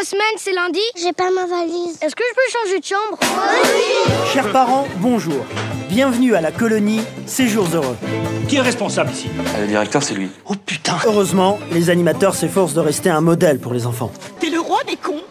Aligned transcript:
trois 0.00 0.04
semaines, 0.04 0.38
c'est 0.38 0.52
lundi 0.52 0.80
J'ai 0.96 1.12
pas 1.12 1.30
ma 1.30 1.46
valise. 1.46 1.98
Est-ce 2.00 2.14
que 2.16 2.22
je 2.28 2.34
peux 2.34 2.58
changer 2.58 2.80
de 2.80 2.84
chambre 2.84 3.18
Chers 4.32 4.50
parents, 4.50 4.86
bonjour. 4.96 5.44
Bienvenue 5.90 6.34
à 6.34 6.40
la 6.40 6.52
colonie 6.52 7.02
Séjours 7.26 7.68
Heureux. 7.74 7.96
Qui 8.48 8.56
est 8.56 8.60
responsable 8.60 9.10
ici? 9.10 9.28
Le 9.60 9.66
directeur, 9.66 10.02
c'est 10.02 10.14
lui. 10.14 10.30
Oh 10.46 10.54
putain 10.54 10.96
Heureusement, 11.04 11.58
les 11.72 11.90
animateurs 11.90 12.34
s'efforcent 12.34 12.72
de 12.72 12.80
rester 12.80 13.10
un 13.10 13.20
modèle 13.20 13.58
pour 13.58 13.74
les 13.74 13.86
enfants. 13.86 14.10
T'es 14.38 14.48
le 14.48 14.60
roi 14.60 14.82
des 14.84 14.96
cons 14.96 15.22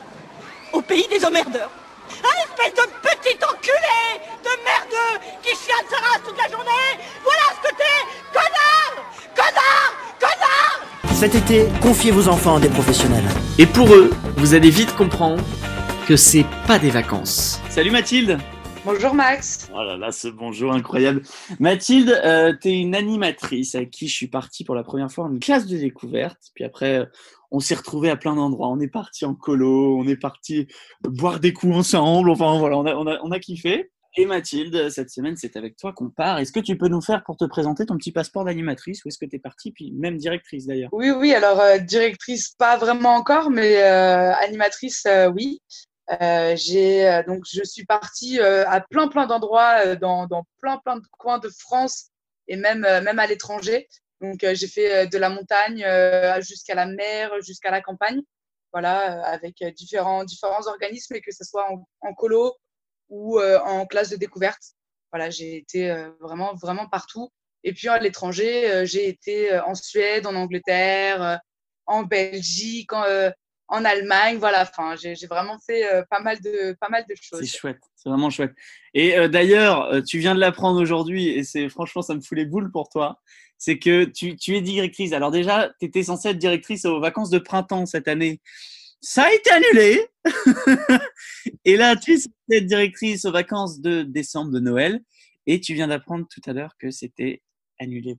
au 0.74 0.82
pays 0.82 1.08
des 1.10 1.26
emmerdeurs. 1.26 1.72
Un 2.24 2.44
espèce 2.44 2.74
de 2.76 2.90
petit 3.02 3.38
enculé 3.44 4.22
de 4.44 4.50
merdeux 4.64 5.26
qui 5.42 5.50
chiale 5.50 5.86
sa 5.90 5.98
race 5.98 6.22
toute 6.28 6.38
la 6.38 6.50
journée 6.50 6.90
Voilà 7.24 7.44
ce 7.56 7.70
que 7.70 7.76
t'es 7.76 8.19
Cet 11.20 11.36
été, 11.36 11.68
confiez 11.82 12.12
vos 12.12 12.30
enfants 12.30 12.56
à 12.56 12.60
des 12.62 12.70
professionnels. 12.70 13.26
Et 13.58 13.66
pour 13.66 13.94
eux, 13.94 14.10
vous 14.38 14.54
allez 14.54 14.70
vite 14.70 14.96
comprendre 14.96 15.44
que 16.08 16.16
c'est 16.16 16.46
pas 16.66 16.80
des 16.80 16.90
vacances. 16.90 17.60
Salut 17.70 17.92
Mathilde 17.92 18.38
Bonjour 18.86 19.14
Max. 19.14 19.70
Oh 19.76 19.84
là 19.84 19.98
là, 19.98 20.14
ce 20.14 20.30
bonjour 20.30 20.72
incroyable. 20.72 21.24
Mathilde, 21.60 22.18
euh, 22.24 22.54
tu 22.62 22.70
es 22.70 22.80
une 22.80 22.96
animatrice 22.96 23.76
avec 23.76 23.92
qui 23.92 24.08
je 24.08 24.16
suis 24.16 24.30
parti 24.30 24.64
pour 24.64 24.76
la 24.76 24.84
première 24.86 25.12
fois 25.12 25.26
en 25.26 25.34
une 25.34 25.42
classe 25.42 25.68
de 25.68 25.76
découverte. 25.76 26.40
Puis 26.56 26.64
après, 26.64 27.00
euh, 27.00 27.06
on 27.52 27.60
s'est 27.60 27.76
retrouvés 27.76 28.10
à 28.10 28.16
plein 28.16 28.36
d'endroits. 28.36 28.70
On 28.70 28.80
est 28.80 28.88
parti 28.88 29.26
en 29.26 29.36
colo, 29.36 29.98
on 30.00 30.08
est 30.08 30.16
parti 30.16 30.68
boire 31.02 31.42
des 31.42 31.52
coups 31.52 31.76
ensemble. 31.76 32.30
Enfin 32.30 32.58
voilà, 32.60 32.78
on 32.78 32.86
a, 32.86 32.96
on 32.96 33.08
a, 33.08 33.20
on 33.24 33.32
a 33.32 33.40
kiffé. 33.40 33.92
Et 34.20 34.26
Mathilde, 34.26 34.90
cette 34.90 35.12
semaine, 35.12 35.38
c'est 35.38 35.56
avec 35.56 35.78
toi 35.78 35.94
qu'on 35.94 36.10
part. 36.10 36.40
Est-ce 36.40 36.52
que 36.52 36.60
tu 36.60 36.78
peux 36.78 36.90
nous 36.90 37.00
faire 37.00 37.24
pour 37.24 37.38
te 37.38 37.46
présenter 37.46 37.86
ton 37.86 37.96
petit 37.96 38.12
passeport 38.12 38.44
d'animatrice? 38.44 39.06
Où 39.06 39.08
est-ce 39.08 39.18
que 39.18 39.26
tu 39.26 39.38
es 39.38 39.40
partie 39.40 39.72
Puis 39.72 39.94
même 39.94 40.18
directrice 40.18 40.68
d'ailleurs? 40.68 40.90
Oui, 40.92 41.10
oui, 41.10 41.34
alors 41.34 41.62
euh, 41.62 41.78
directrice, 41.78 42.50
pas 42.50 42.76
vraiment 42.76 43.16
encore, 43.16 43.50
mais 43.50 43.82
euh, 43.82 44.34
animatrice, 44.34 45.06
euh, 45.06 45.30
oui. 45.30 45.62
J'ai 46.10 47.22
donc 47.28 47.46
je 47.50 47.64
suis 47.64 47.86
partie 47.86 48.42
à 48.42 48.82
plein 48.82 49.08
plein 49.08 49.26
d'endroits 49.26 49.96
dans, 49.96 50.28
plein 50.60 50.80
plein 50.80 50.98
de 50.98 51.06
coins 51.18 51.38
de 51.38 51.50
France 51.60 52.10
et 52.48 52.58
même 52.58 52.82
même 52.82 53.20
à 53.20 53.28
l'étranger. 53.28 53.88
Donc 54.20 54.40
j'ai 54.42 54.68
fait 54.68 55.08
de 55.08 55.18
la 55.20 55.30
montagne 55.30 55.86
jusqu'à 56.42 56.74
la 56.74 56.88
mer, 56.88 57.32
jusqu'à 57.42 57.70
la 57.70 57.80
campagne. 57.80 58.22
Voilà, 58.74 59.24
avec 59.24 59.64
différents 59.76 60.24
différents 60.24 60.66
organismes 60.66 61.14
et 61.14 61.22
que 61.22 61.32
ce 61.32 61.44
soit 61.44 61.68
en 62.02 62.14
colo 62.16 62.56
ou 63.10 63.40
euh, 63.40 63.60
en 63.60 63.86
classe 63.86 64.10
de 64.10 64.16
découverte. 64.16 64.62
Voilà, 65.12 65.30
j'ai 65.30 65.58
été 65.58 65.90
euh, 65.90 66.10
vraiment 66.20 66.54
vraiment 66.56 66.88
partout. 66.88 67.30
Et 67.64 67.74
puis 67.74 67.90
à 67.90 68.00
l'étranger, 68.00 68.72
euh, 68.72 68.86
j'ai 68.86 69.10
été 69.10 69.60
en 69.60 69.76
Suède, 69.76 70.26
en 70.26 70.36
Angleterre, 70.36 71.40
en 71.86 72.04
Belgique, 72.04 72.94
en, 72.94 73.04
en 73.70 73.86
Allemagne, 73.86 74.38
voilà. 74.38 74.64
Enfin, 74.64 74.96
j'ai 74.96 75.16
j'ai 75.16 75.28
vraiment 75.28 75.58
fait 75.60 75.92
euh, 75.92 76.04
pas 76.10 76.20
mal 76.20 76.40
de 76.42 76.76
pas 76.80 76.90
mal 76.90 77.06
de 77.08 77.16
choses. 77.20 77.40
C'est 77.40 77.58
chouette, 77.58 77.82
c'est 77.96 78.10
vraiment 78.10 78.30
chouette. 78.30 78.54
Et 78.94 79.18
euh, 79.18 79.28
d'ailleurs, 79.28 79.84
euh, 79.86 80.02
tu 80.02 80.20
viens 80.20 80.36
de 80.36 80.40
l'apprendre 80.40 80.82
aujourd'hui 80.82 81.30
et 81.30 81.44
c'est 81.44 81.70
franchement, 81.70 82.02
ça 82.02 82.16
me 82.16 82.22
fout 82.22 82.38
les 82.38 82.46
boules 82.46 82.72
pour 82.72 82.90
toi. 82.90 83.20
C'est 83.58 83.78
que 83.78 84.06
tu, 84.06 84.36
tu 84.38 84.56
es 84.56 84.62
directrice. 84.62 85.12
Alors 85.14 85.32
déjà, 85.32 85.70
tu 85.80 85.86
étais 85.86 86.04
censée 86.04 86.30
être 86.30 86.38
directrice 86.38 86.86
aux 86.86 87.00
vacances 87.00 87.30
de 87.30 87.40
printemps 87.40 87.86
cette 87.86 88.08
année. 88.08 88.42
Ça 89.02 89.24
a 89.24 89.32
été 89.32 89.50
annulé. 89.52 90.08
et 91.66 91.78
là, 91.78 91.96
tu 91.96 92.20
es 92.52 92.62
directrice 92.62 93.26
aux 93.26 93.32
vacances 93.32 93.80
de 93.80 94.04
décembre 94.04 94.52
de 94.52 94.60
Noël. 94.60 95.02
Et 95.46 95.62
tu 95.62 95.74
viens 95.74 95.88
d'apprendre 95.88 96.28
tout 96.30 96.42
à 96.46 96.54
l'heure 96.54 96.76
que 96.78 96.92
c'était 96.92 97.42
annulé. 97.80 98.18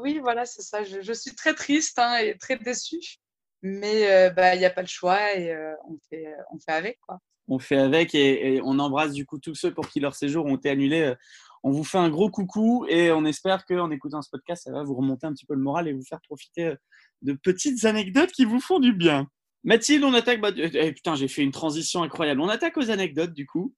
Oui, 0.00 0.18
voilà, 0.20 0.44
c'est 0.46 0.62
ça. 0.62 0.82
Je, 0.82 1.00
je 1.00 1.12
suis 1.12 1.34
très 1.34 1.54
triste 1.54 1.98
hein, 1.98 2.16
et 2.18 2.36
très 2.38 2.56
déçue, 2.56 3.18
mais 3.62 4.10
euh, 4.10 4.30
bah 4.30 4.54
il 4.54 4.58
n'y 4.58 4.64
a 4.64 4.70
pas 4.70 4.82
le 4.82 4.88
choix 4.88 5.34
et 5.34 5.52
euh, 5.52 5.74
on 5.88 5.98
fait 6.10 6.26
euh, 6.26 6.42
on 6.52 6.58
fait 6.58 6.72
avec 6.72 6.98
quoi. 7.00 7.18
On 7.48 7.58
fait 7.58 7.76
avec 7.76 8.14
et, 8.14 8.54
et 8.54 8.60
on 8.62 8.78
embrasse 8.78 9.12
du 9.12 9.24
coup 9.24 9.38
tous 9.38 9.54
ceux 9.54 9.72
pour 9.72 9.88
qui 9.88 10.00
leur 10.00 10.14
séjour 10.14 10.44
ont 10.46 10.56
été 10.56 10.68
annulés. 10.68 11.14
On 11.62 11.70
vous 11.70 11.84
fait 11.84 11.98
un 11.98 12.10
gros 12.10 12.30
coucou 12.30 12.84
et 12.88 13.12
on 13.12 13.24
espère 13.24 13.64
qu'en 13.64 13.90
écoutant 13.90 14.20
ce 14.22 14.30
podcast, 14.30 14.64
ça 14.64 14.72
va 14.72 14.82
vous 14.82 14.94
remonter 14.94 15.26
un 15.26 15.32
petit 15.32 15.46
peu 15.46 15.54
le 15.54 15.62
moral 15.62 15.88
et 15.88 15.92
vous 15.92 16.04
faire 16.04 16.20
profiter 16.22 16.74
de 17.22 17.32
petites 17.32 17.84
anecdotes 17.84 18.32
qui 18.32 18.44
vous 18.44 18.60
font 18.60 18.80
du 18.80 18.92
bien. 18.92 19.28
Mathilde, 19.66 20.04
on 20.04 20.14
attaque. 20.14 20.40
Bah, 20.40 20.50
eh, 20.56 20.92
putain, 20.92 21.16
j'ai 21.16 21.28
fait 21.28 21.42
une 21.42 21.50
transition 21.50 22.02
incroyable. 22.02 22.40
On 22.40 22.48
attaque 22.48 22.76
aux 22.78 22.90
anecdotes 22.90 23.34
du 23.34 23.46
coup. 23.46 23.74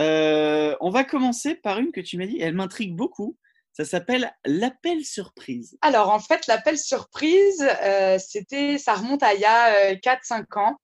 Euh, 0.00 0.74
on 0.80 0.88
va 0.88 1.04
commencer 1.04 1.54
par 1.54 1.78
une 1.78 1.92
que 1.92 2.00
tu 2.00 2.16
m'as 2.16 2.26
dit, 2.26 2.38
elle 2.40 2.54
m'intrigue 2.54 2.96
beaucoup. 2.96 3.36
Ça 3.72 3.84
s'appelle 3.84 4.32
l'appel 4.44 5.04
surprise. 5.04 5.76
Alors 5.82 6.10
en 6.10 6.20
fait, 6.20 6.46
l'appel 6.46 6.78
surprise, 6.78 7.66
euh, 7.82 8.18
c'était, 8.18 8.78
ça 8.78 8.94
remonte 8.94 9.22
à 9.22 9.34
il 9.34 9.40
y 9.40 9.44
a 9.44 9.92
euh, 9.92 9.94
4-5 9.96 10.58
ans. 10.58 10.76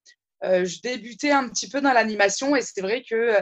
Euh, 0.44 0.64
je 0.64 0.80
débutais 0.80 1.30
un 1.30 1.48
petit 1.48 1.68
peu 1.68 1.80
dans 1.80 1.92
l'animation 1.92 2.56
et 2.56 2.62
c'est 2.62 2.80
vrai 2.80 3.02
que 3.08 3.34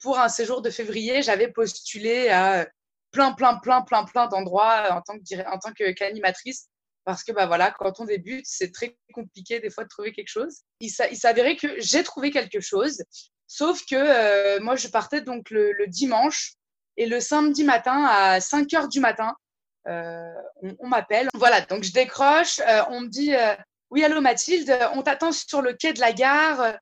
pour 0.00 0.18
un 0.18 0.28
séjour 0.28 0.62
de 0.62 0.70
février, 0.70 1.22
j'avais 1.22 1.48
postulé 1.48 2.28
à 2.28 2.66
plein, 3.10 3.32
plein, 3.32 3.56
plein, 3.56 3.82
plein, 3.82 4.04
plein 4.04 4.28
d'endroits 4.28 4.92
en 4.92 5.02
tant 5.02 5.18
que 5.18 5.52
en 5.52 5.58
tant 5.58 5.72
qu'animatrice 5.72 6.68
parce 7.08 7.24
que 7.24 7.32
bah 7.32 7.46
voilà, 7.46 7.70
quand 7.70 8.00
on 8.00 8.04
débute, 8.04 8.44
c'est 8.46 8.70
très 8.70 8.94
compliqué 9.14 9.60
des 9.60 9.70
fois 9.70 9.84
de 9.84 9.88
trouver 9.88 10.12
quelque 10.12 10.28
chose. 10.28 10.58
Il 10.80 10.90
s'a- 10.90 11.08
il 11.08 11.16
s'avérait 11.16 11.56
que 11.56 11.80
j'ai 11.80 12.02
trouvé 12.02 12.30
quelque 12.30 12.60
chose, 12.60 13.02
sauf 13.46 13.80
que 13.86 13.94
euh, 13.96 14.60
moi 14.60 14.76
je 14.76 14.88
partais 14.88 15.22
donc 15.22 15.48
le, 15.48 15.72
le 15.72 15.86
dimanche 15.86 16.52
et 16.98 17.06
le 17.06 17.18
samedi 17.20 17.64
matin 17.64 18.04
à 18.04 18.42
5 18.42 18.74
heures 18.74 18.88
du 18.88 19.00
matin, 19.00 19.34
euh, 19.88 20.34
on, 20.80 20.86
m'appelle. 20.86 21.28
Voilà, 21.32 21.62
donc 21.62 21.82
je 21.82 21.92
décroche, 21.94 22.58
euh, 22.58 22.82
on 22.90 23.00
me 23.00 23.08
dit 23.08 23.34
euh, 23.34 23.54
oui 23.90 24.04
allô 24.04 24.20
Mathilde, 24.20 24.78
on 24.92 25.00
t'attend 25.00 25.32
sur 25.32 25.62
le 25.62 25.72
quai 25.72 25.94
de 25.94 26.00
la 26.00 26.12
gare, 26.12 26.76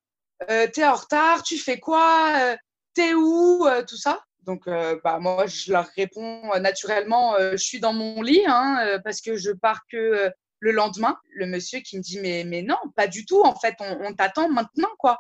euh, 0.50 0.66
t'es 0.66 0.84
en 0.84 0.94
retard, 0.94 1.44
tu 1.44 1.56
fais 1.56 1.78
quoi, 1.78 2.36
Euh, 2.41 2.56
t'es 2.94 3.15
où, 3.15 3.65
tout 3.86 3.97
ça. 3.97 4.25
Donc 4.46 4.68
euh, 4.68 4.98
bah 5.02 5.18
moi 5.18 5.46
je 5.46 5.72
leur 5.72 5.86
réponds 5.96 6.52
euh, 6.52 6.60
naturellement, 6.60 7.34
euh, 7.34 7.52
je 7.52 7.64
suis 7.64 7.80
dans 7.80 7.92
mon 7.92 8.22
lit 8.22 8.44
hein, 8.46 9.00
parce 9.02 9.20
que 9.20 9.36
je 9.36 9.50
pars 9.50 9.80
que 9.90 10.30
le 10.60 10.72
lendemain. 10.72 11.18
Le 11.34 11.46
monsieur 11.46 11.80
qui 11.80 11.98
me 11.98 12.02
dit 12.02 12.20
mais 12.20 12.44
mais 12.44 12.62
non 12.62 12.78
pas 12.94 13.08
du 13.08 13.26
tout 13.26 13.42
en 13.42 13.58
fait 13.58 13.74
on, 13.80 14.14
t'attend 14.14 14.48
maintenant 14.48 14.94
quoi. 14.98 15.18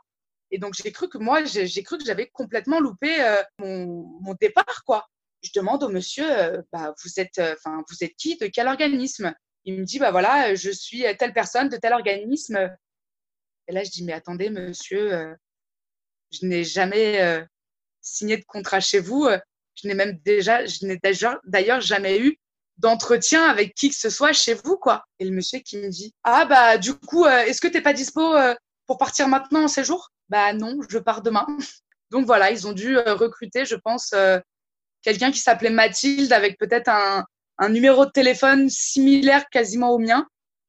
Et 0.52 0.58
donc 0.58 0.74
j'ai 0.74 0.92
cru 0.92 1.08
que 1.08 1.18
moi 1.18 1.44
j'ai 1.44 1.82
cru 1.82 1.98
que 1.98 2.04
j'avais 2.04 2.28
complètement 2.28 2.78
loupé 2.78 3.16
mon, 3.58 3.86
mon 4.20 4.34
départ 4.40 4.84
quoi. 4.86 5.06
Je 5.42 5.50
demande 5.54 5.82
au 5.82 5.88
monsieur 5.88 6.62
bah 6.72 6.94
vous 7.02 7.20
êtes 7.20 7.42
vous 7.64 8.04
êtes 8.04 8.14
qui 8.16 8.36
de 8.38 8.46
quel 8.46 8.68
organisme? 8.68 9.34
Il 9.64 9.80
me 9.80 9.84
dit 9.84 9.98
bah 9.98 10.12
voilà 10.12 10.54
je 10.54 10.70
suis 10.70 11.04
telle 11.18 11.32
personne 11.32 11.68
de 11.68 11.76
tel 11.76 11.92
organisme. 11.92 12.70
Et 13.66 13.72
là 13.72 13.82
je 13.82 13.90
dis 13.90 14.04
mais 14.04 14.12
attendez 14.12 14.50
monsieur 14.50 15.36
je 16.30 16.46
n'ai 16.46 16.62
jamais 16.62 17.46
signé 18.06 18.36
de 18.36 18.44
contrat 18.44 18.80
chez 18.80 19.00
vous. 19.00 19.24
euh, 19.26 19.38
Je 19.74 19.88
n'ai 19.88 19.94
même 19.94 20.18
déjà 20.24 20.64
je 20.66 20.86
n'ai 20.86 20.98
d'ailleurs 21.44 21.80
jamais 21.80 22.18
eu 22.20 22.38
d'entretien 22.78 23.44
avec 23.44 23.74
qui 23.74 23.90
que 23.90 23.96
ce 23.96 24.10
soit 24.10 24.32
chez 24.32 24.54
vous 24.54 24.76
quoi. 24.76 25.04
Et 25.18 25.24
le 25.24 25.32
monsieur 25.32 25.58
qui 25.60 25.78
me 25.78 25.88
dit 25.88 26.14
ah 26.24 26.44
bah 26.46 26.78
du 26.78 26.94
coup 26.94 27.24
euh, 27.24 27.42
est-ce 27.44 27.60
que 27.60 27.68
t'es 27.68 27.80
pas 27.82 27.92
dispo 27.92 28.34
euh, 28.36 28.54
pour 28.86 28.98
partir 28.98 29.28
maintenant 29.28 29.64
en 29.64 29.68
séjour? 29.68 30.10
Bah 30.28 30.52
non, 30.52 30.78
je 30.88 30.98
pars 30.98 31.22
demain. 31.22 31.46
Donc 32.10 32.24
voilà, 32.26 32.50
ils 32.52 32.66
ont 32.68 32.72
dû 32.72 32.96
recruter, 32.98 33.64
je 33.64 33.74
pense, 33.74 34.14
quelqu'un 35.02 35.32
qui 35.32 35.40
s'appelait 35.40 35.70
Mathilde 35.70 36.32
avec 36.32 36.56
peut-être 36.56 36.88
un 36.88 37.68
numéro 37.68 38.06
de 38.06 38.12
téléphone 38.12 38.68
similaire 38.70 39.48
quasiment 39.50 39.90
au 39.90 39.98
mien. 39.98 40.24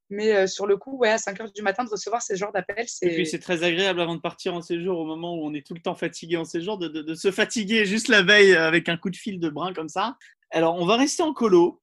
Mais 0.10 0.34
euh, 0.36 0.48
sur 0.48 0.66
le 0.68 0.78
coup, 0.78 0.98
ouais, 0.98 1.10
à 1.12 1.18
5 1.18 1.40
heures 1.42 1.52
du 1.52 1.62
matin, 1.62 1.84
de 1.84 1.90
recevoir 1.90 2.22
ce 2.22 2.36
genre 2.36 2.52
d'appel, 2.54 2.86
Et 3.02 3.08
puis 3.10 3.26
c'est. 3.26 3.26
c'est 3.26 3.40
très 3.40 3.64
agréable 3.64 4.00
avant 4.02 4.16
de 4.16 4.22
partir 4.22 4.54
en 4.54 4.62
séjour, 4.62 5.00
au 5.00 5.06
moment 5.06 5.36
où 5.36 5.46
on 5.46 5.54
est 5.54 5.66
tout 5.66 5.74
le 5.74 5.82
temps 5.82 5.96
fatigué 5.96 6.38
en 6.38 6.46
séjour, 6.46 6.78
de, 6.78 6.88
de- 6.88 7.02
de 7.02 7.14
se 7.14 7.32
fatiguer 7.32 7.86
juste 7.86 8.08
la 8.08 8.22
veille 8.24 8.56
avec 8.56 8.88
un 8.90 8.98
coup 8.98 9.10
de 9.10 9.16
fil 9.18 9.40
de 9.40 9.50
brin 9.50 9.74
comme 9.74 9.90
ça. 9.90 10.16
Alors 10.52 10.76
on 10.76 10.86
va 10.86 10.96
rester 10.96 11.24
en 11.24 11.34
colo. 11.34 11.82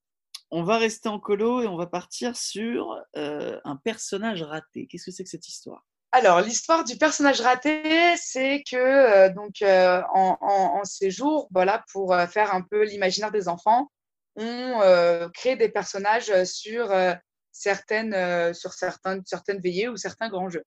On 0.51 0.63
va 0.63 0.79
rester 0.79 1.09
en 1.09 1.19
colo 1.19 1.63
et 1.63 1.67
on 1.67 1.77
va 1.77 1.87
partir 1.87 2.37
sur 2.37 2.97
euh, 3.17 3.59
un 3.65 3.77
personnage 3.77 4.43
raté. 4.43 4.87
Qu'est-ce 4.87 5.07
que 5.07 5.11
c'est 5.11 5.25
que 5.25 5.31
cette 5.31 5.49
histoire? 5.49 5.85
Alors, 6.13 6.41
l'histoire 6.43 6.85
du 6.85 6.97
personnage 6.97 7.41
raté, 7.41 7.83
c'est 8.17 8.63
que 8.71 8.77
euh, 8.77 9.31
donc 9.35 9.63
euh, 9.63 10.01
en, 10.15 10.39
en, 10.41 10.79
en 10.81 10.85
séjour, 10.85 11.49
voilà, 11.51 11.85
pour 11.93 12.15
euh, 12.15 12.29
faire 12.29 12.55
un 12.55 12.63
peu 12.63 12.85
l'imaginaire 12.85 13.33
des 13.33 13.49
enfants, 13.49 13.91
on 14.37 14.81
euh, 14.83 15.29
crée 15.31 15.57
des 15.57 15.69
personnages 15.69 16.31
euh, 16.31 16.45
sur 16.45 16.93
euh, 16.93 17.15
certaines 17.55 18.13
euh, 18.13 18.53
sur 18.53 18.75
certaines 18.75 19.25
certaines 19.25 19.61
veillées 19.61 19.89
ou 19.89 19.97
certains 19.97 20.29
grands 20.29 20.51
jeux. 20.51 20.65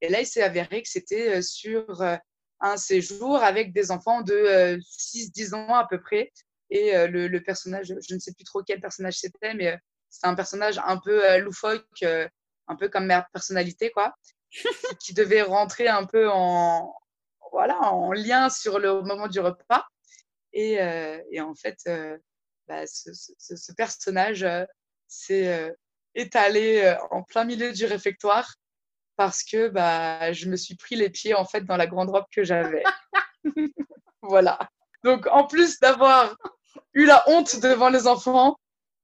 Et 0.00 0.08
là, 0.08 0.20
il 0.20 0.26
s'est 0.26 0.42
avéré 0.42 0.82
que 0.82 0.88
c'était 0.88 1.38
euh, 1.38 1.42
sur 1.42 2.02
euh, 2.02 2.16
un 2.60 2.76
séjour 2.76 3.36
avec 3.36 3.72
des 3.72 3.90
enfants 3.90 4.20
de 4.20 4.34
euh, 4.34 4.78
6-10 4.78 5.54
ans 5.54 5.74
à 5.74 5.86
peu 5.88 5.98
près. 6.00 6.30
Et 6.70 6.92
le, 7.06 7.28
le 7.28 7.42
personnage, 7.42 7.86
je 7.86 8.14
ne 8.14 8.18
sais 8.18 8.32
plus 8.32 8.42
trop 8.42 8.62
quel 8.64 8.80
personnage 8.80 9.18
c'était, 9.18 9.54
mais 9.54 9.78
c'était 10.08 10.26
un 10.26 10.34
personnage 10.34 10.80
un 10.84 10.96
peu 10.98 11.38
loufoque, 11.38 12.02
un 12.02 12.76
peu 12.76 12.88
comme 12.88 13.06
mère 13.06 13.28
personnalité, 13.32 13.90
quoi 13.90 14.16
qui 14.98 15.14
devait 15.14 15.42
rentrer 15.42 15.86
un 15.86 16.04
peu 16.04 16.28
en, 16.28 16.92
voilà, 17.52 17.78
en 17.80 18.12
lien 18.12 18.48
sur 18.48 18.80
le 18.80 19.02
moment 19.02 19.28
du 19.28 19.38
repas. 19.38 19.86
Et, 20.52 20.78
et 21.30 21.40
en 21.40 21.54
fait, 21.54 21.78
bah, 22.66 22.86
ce, 22.88 23.12
ce, 23.12 23.54
ce, 23.54 23.72
personnage 23.72 24.44
s'est 25.06 25.70
euh, 26.16 26.20
étalé 26.20 26.82
euh, 26.82 26.96
en 27.10 27.22
plein 27.22 27.44
milieu 27.44 27.72
du 27.72 27.84
réfectoire 27.84 28.54
parce 29.16 29.42
que 29.42 29.68
bah, 29.68 30.32
je 30.32 30.48
me 30.48 30.56
suis 30.56 30.74
pris 30.74 30.96
les 30.96 31.10
pieds 31.10 31.34
en 31.34 31.44
fait 31.44 31.62
dans 31.62 31.76
la 31.76 31.86
grande 31.86 32.10
robe 32.10 32.24
que 32.34 32.44
j'avais. 32.44 32.82
voilà. 34.22 34.58
Donc 35.04 35.26
en 35.30 35.46
plus 35.46 35.78
d'avoir 35.80 36.36
eu 36.94 37.04
la 37.04 37.22
honte 37.28 37.60
devant 37.60 37.90
les 37.90 38.06
enfants, 38.06 38.56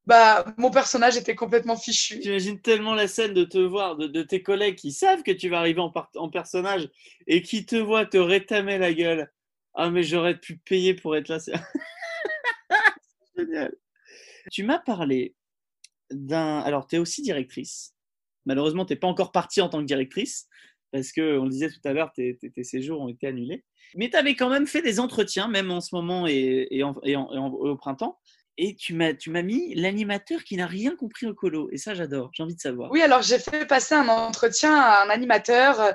bah, 0.06 0.44
mon 0.56 0.70
personnage 0.70 1.16
était 1.16 1.34
complètement 1.34 1.76
fichu. 1.76 2.20
J'imagine 2.22 2.60
tellement 2.60 2.94
la 2.94 3.06
scène 3.06 3.34
de 3.34 3.44
te 3.44 3.58
voir, 3.58 3.96
de, 3.96 4.22
tes 4.22 4.42
collègues 4.42 4.76
qui 4.76 4.92
savent 4.92 5.22
que 5.22 5.30
tu 5.30 5.48
vas 5.48 5.58
arriver 5.58 5.80
en, 5.80 5.92
en 6.16 6.30
personnage 6.30 6.88
et 7.26 7.42
qui 7.42 7.64
te 7.66 7.76
voient 7.76 8.06
te 8.06 8.16
rétamer 8.16 8.78
la 8.78 8.92
gueule. 8.92 9.30
Ah, 9.74 9.90
mais 9.90 10.02
j'aurais 10.02 10.36
pu 10.36 10.56
payer 10.58 10.94
pour 10.94 11.16
être 11.16 11.28
là. 11.28 11.38
C'est 11.38 11.52
génial. 13.36 13.74
Tu 14.50 14.64
m'as 14.64 14.78
parlé 14.78 15.34
d'un. 16.10 16.60
Alors, 16.60 16.86
tu 16.86 16.96
es 16.96 16.98
aussi 16.98 17.22
directrice. 17.22 17.94
Malheureusement, 18.46 18.84
tu 18.84 18.92
n'es 18.92 18.98
pas 18.98 19.06
encore 19.06 19.32
partie 19.32 19.60
en 19.60 19.68
tant 19.68 19.80
que 19.80 19.86
directrice 19.86 20.48
parce 20.92 21.12
que, 21.12 21.38
on 21.38 21.44
le 21.44 21.50
disait 21.50 21.68
tout 21.68 21.80
à 21.84 21.92
l'heure, 21.92 22.12
tes, 22.12 22.38
séjours 22.62 23.00
ont 23.00 23.08
été 23.08 23.26
annulés. 23.26 23.64
Mais 23.94 24.10
tu 24.10 24.16
avais 24.16 24.34
quand 24.34 24.48
même 24.48 24.66
fait 24.66 24.82
des 24.82 25.00
entretiens, 25.00 25.48
même 25.48 25.70
en 25.70 25.80
ce 25.80 25.94
moment 25.94 26.26
et, 26.26 26.68
et, 26.70 26.82
au 26.84 27.76
printemps. 27.76 28.18
Et 28.56 28.74
tu 28.74 28.94
m'as, 28.94 29.14
tu 29.14 29.30
m'as 29.30 29.42
mis 29.42 29.74
l'animateur 29.74 30.44
qui 30.44 30.56
n'a 30.56 30.66
rien 30.66 30.94
compris 30.96 31.26
au 31.26 31.34
colo. 31.34 31.68
Et 31.72 31.78
ça, 31.78 31.94
j'adore. 31.94 32.30
J'ai 32.34 32.42
envie 32.42 32.56
de 32.56 32.60
savoir. 32.60 32.90
Oui, 32.90 33.00
alors 33.00 33.22
j'ai 33.22 33.38
fait 33.38 33.66
passer 33.66 33.94
un 33.94 34.08
entretien 34.08 34.74
à 34.74 35.04
un 35.04 35.10
animateur 35.10 35.80
euh, 35.80 35.92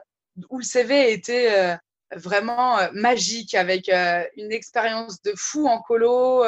où 0.49 0.57
le 0.57 0.63
CV 0.63 1.11
était 1.11 1.51
euh, 1.51 1.75
vraiment 2.15 2.79
euh, 2.79 2.87
magique, 2.93 3.53
avec 3.53 3.89
une 3.89 4.51
expérience 4.51 5.21
de 5.21 5.33
fou 5.35 5.67
en 5.67 5.81
colo, 5.81 6.43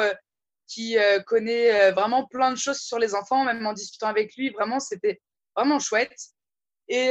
qui 0.68 0.96
connaît 1.26 1.90
vraiment 1.92 2.26
plein 2.26 2.52
de 2.52 2.56
choses 2.56 2.78
sur 2.78 2.98
les 2.98 3.14
enfants, 3.14 3.44
même 3.44 3.66
en 3.66 3.72
discutant 3.72 4.08
avec 4.08 4.36
lui. 4.36 4.50
Vraiment, 4.50 4.78
c'était 4.80 5.20
vraiment 5.56 5.78
chouette. 5.78 6.14
Et 6.88 7.10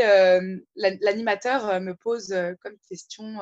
l'animateur 0.75 1.81
me 1.81 1.93
pose 1.95 2.33
comme 2.61 2.77
question 2.89 3.39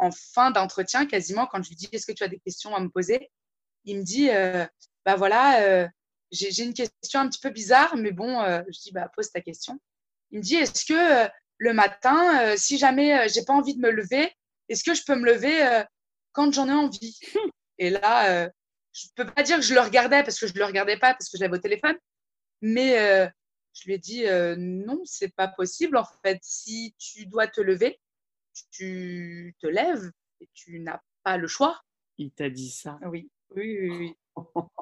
en 0.00 0.10
fin 0.10 0.50
d'entretien, 0.50 1.06
quasiment, 1.06 1.46
quand 1.46 1.62
je 1.62 1.68
lui 1.68 1.76
dis 1.76 1.88
Est-ce 1.92 2.06
que 2.06 2.12
tu 2.12 2.24
as 2.24 2.28
des 2.28 2.40
questions 2.40 2.74
à 2.74 2.80
me 2.80 2.88
poser? 2.88 3.30
Il 3.84 3.98
me 3.98 4.02
dit, 4.02 4.30
euh, 4.30 4.66
bah 5.04 5.16
voilà, 5.16 5.62
euh, 5.62 5.88
j'ai 6.32 6.64
une 6.64 6.74
question 6.74 7.20
un 7.20 7.28
petit 7.28 7.40
peu 7.40 7.50
bizarre, 7.50 7.96
mais 7.96 8.12
bon, 8.12 8.40
euh, 8.40 8.62
je 8.68 8.80
dis, 8.80 8.92
bah 8.92 9.10
pose 9.14 9.30
ta 9.30 9.40
question. 9.40 9.78
Il 10.30 10.38
me 10.38 10.42
dit, 10.42 10.56
est-ce 10.56 10.84
que 10.84 11.30
le 11.58 11.72
matin, 11.72 12.56
si 12.56 12.78
jamais 12.78 13.28
j'ai 13.28 13.44
pas 13.44 13.52
envie 13.52 13.74
de 13.74 13.80
me 13.80 13.90
lever, 13.90 14.32
est-ce 14.68 14.84
que 14.84 14.94
je 14.94 15.02
peux 15.04 15.16
me 15.16 15.26
lever 15.26 15.84
quand 16.32 16.52
j'en 16.52 16.68
ai 16.68 16.72
envie? 16.72 17.18
Et 17.78 17.90
là, 17.90 18.48
je 18.92 19.06
peux 19.14 19.26
pas 19.26 19.42
dire 19.42 19.56
que 19.56 19.62
je 19.62 19.74
le 19.74 19.80
regardais 19.80 20.22
parce 20.22 20.38
que 20.38 20.46
je 20.46 20.54
le 20.54 20.64
regardais 20.64 20.98
pas 20.98 21.14
parce 21.14 21.28
que 21.28 21.36
je 21.36 21.42
l'avais 21.42 21.56
au 21.56 21.60
téléphone, 21.60 21.96
mais 22.60 23.30
je 23.72 23.84
lui 23.86 23.94
ai 23.94 23.98
dit 23.98 24.24
non, 24.58 25.00
c'est 25.04 25.34
pas 25.34 25.48
possible 25.48 25.96
en 25.96 26.06
fait. 26.24 26.38
Si 26.42 26.94
tu 26.98 27.26
dois 27.26 27.46
te 27.46 27.60
lever, 27.60 28.00
tu 28.70 29.54
te 29.60 29.66
lèves 29.66 30.10
et 30.40 30.48
tu 30.54 30.80
n'as 30.80 31.00
pas 31.22 31.36
le 31.36 31.46
choix. 31.46 31.80
Il 32.18 32.30
t'a 32.32 32.50
dit 32.50 32.70
ça 32.70 32.98
Oui. 33.06 33.30
Oui, 33.56 33.78
oui, 33.80 33.90
oui. 33.90 34.16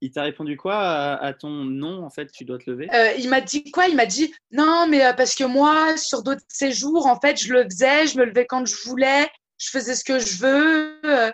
Il 0.00 0.12
t'a 0.12 0.22
répondu 0.22 0.56
quoi 0.56 0.76
à, 1.14 1.34
ton 1.34 1.50
non, 1.50 2.04
en 2.04 2.10
fait, 2.10 2.30
tu 2.30 2.44
dois 2.44 2.58
te 2.58 2.70
lever? 2.70 2.88
Euh, 2.94 3.14
Il 3.18 3.28
m'a 3.28 3.40
dit 3.40 3.68
quoi? 3.72 3.88
Il 3.88 3.96
m'a 3.96 4.06
dit 4.06 4.32
non, 4.52 4.86
mais 4.88 5.04
euh, 5.04 5.12
parce 5.12 5.34
que 5.34 5.42
moi, 5.42 5.96
sur 5.96 6.22
d'autres 6.22 6.44
séjours, 6.46 7.06
en 7.06 7.18
fait, 7.18 7.36
je 7.36 7.52
le 7.52 7.64
faisais, 7.64 8.06
je 8.06 8.16
me 8.16 8.24
levais 8.24 8.46
quand 8.46 8.64
je 8.64 8.76
voulais, 8.88 9.28
je 9.58 9.70
faisais 9.70 9.96
ce 9.96 10.04
que 10.04 10.20
je 10.20 10.36
veux. 10.38 11.32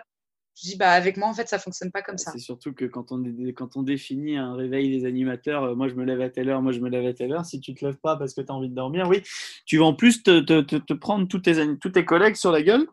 Euh. 0.55 0.61
Je 0.61 0.69
dis, 0.69 0.77
bah, 0.77 0.91
avec 0.91 1.17
moi, 1.17 1.27
en 1.27 1.33
fait, 1.33 1.47
ça 1.47 1.59
fonctionne 1.59 1.91
pas 1.91 2.01
comme 2.01 2.17
ça. 2.17 2.31
C'est 2.31 2.39
surtout 2.39 2.73
que 2.73 2.85
quand 2.85 3.11
on, 3.11 3.23
quand 3.55 3.77
on 3.77 3.83
définit 3.83 4.37
un 4.37 4.55
réveil 4.55 4.97
des 4.97 5.05
animateurs, 5.05 5.75
moi, 5.75 5.87
je 5.87 5.95
me 5.95 6.03
lève 6.03 6.21
à 6.21 6.29
telle 6.29 6.49
heure, 6.49 6.61
moi, 6.61 6.71
je 6.71 6.79
me 6.79 6.89
lève 6.89 7.05
à 7.05 7.13
telle 7.13 7.33
heure. 7.33 7.45
Si 7.45 7.59
tu 7.59 7.73
te 7.73 7.85
lèves 7.85 7.97
pas 7.97 8.15
parce 8.15 8.33
que 8.33 8.41
tu 8.41 8.51
as 8.51 8.55
envie 8.55 8.69
de 8.69 8.75
dormir, 8.75 9.07
oui, 9.09 9.21
tu 9.65 9.77
vas 9.77 9.85
en 9.85 9.93
plus 9.93 10.23
te, 10.23 10.39
te, 10.39 10.61
te, 10.61 10.93
prendre 10.93 11.27
tous 11.27 11.39
tes, 11.39 11.77
tous 11.77 11.89
tes 11.89 12.05
collègues 12.05 12.35
sur 12.35 12.51
la 12.51 12.61
gueule 12.61 12.87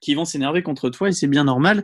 qui 0.00 0.14
vont 0.14 0.24
s'énerver 0.24 0.62
contre 0.62 0.90
toi 0.90 1.08
et 1.08 1.12
c'est 1.12 1.28
bien 1.28 1.44
normal. 1.44 1.82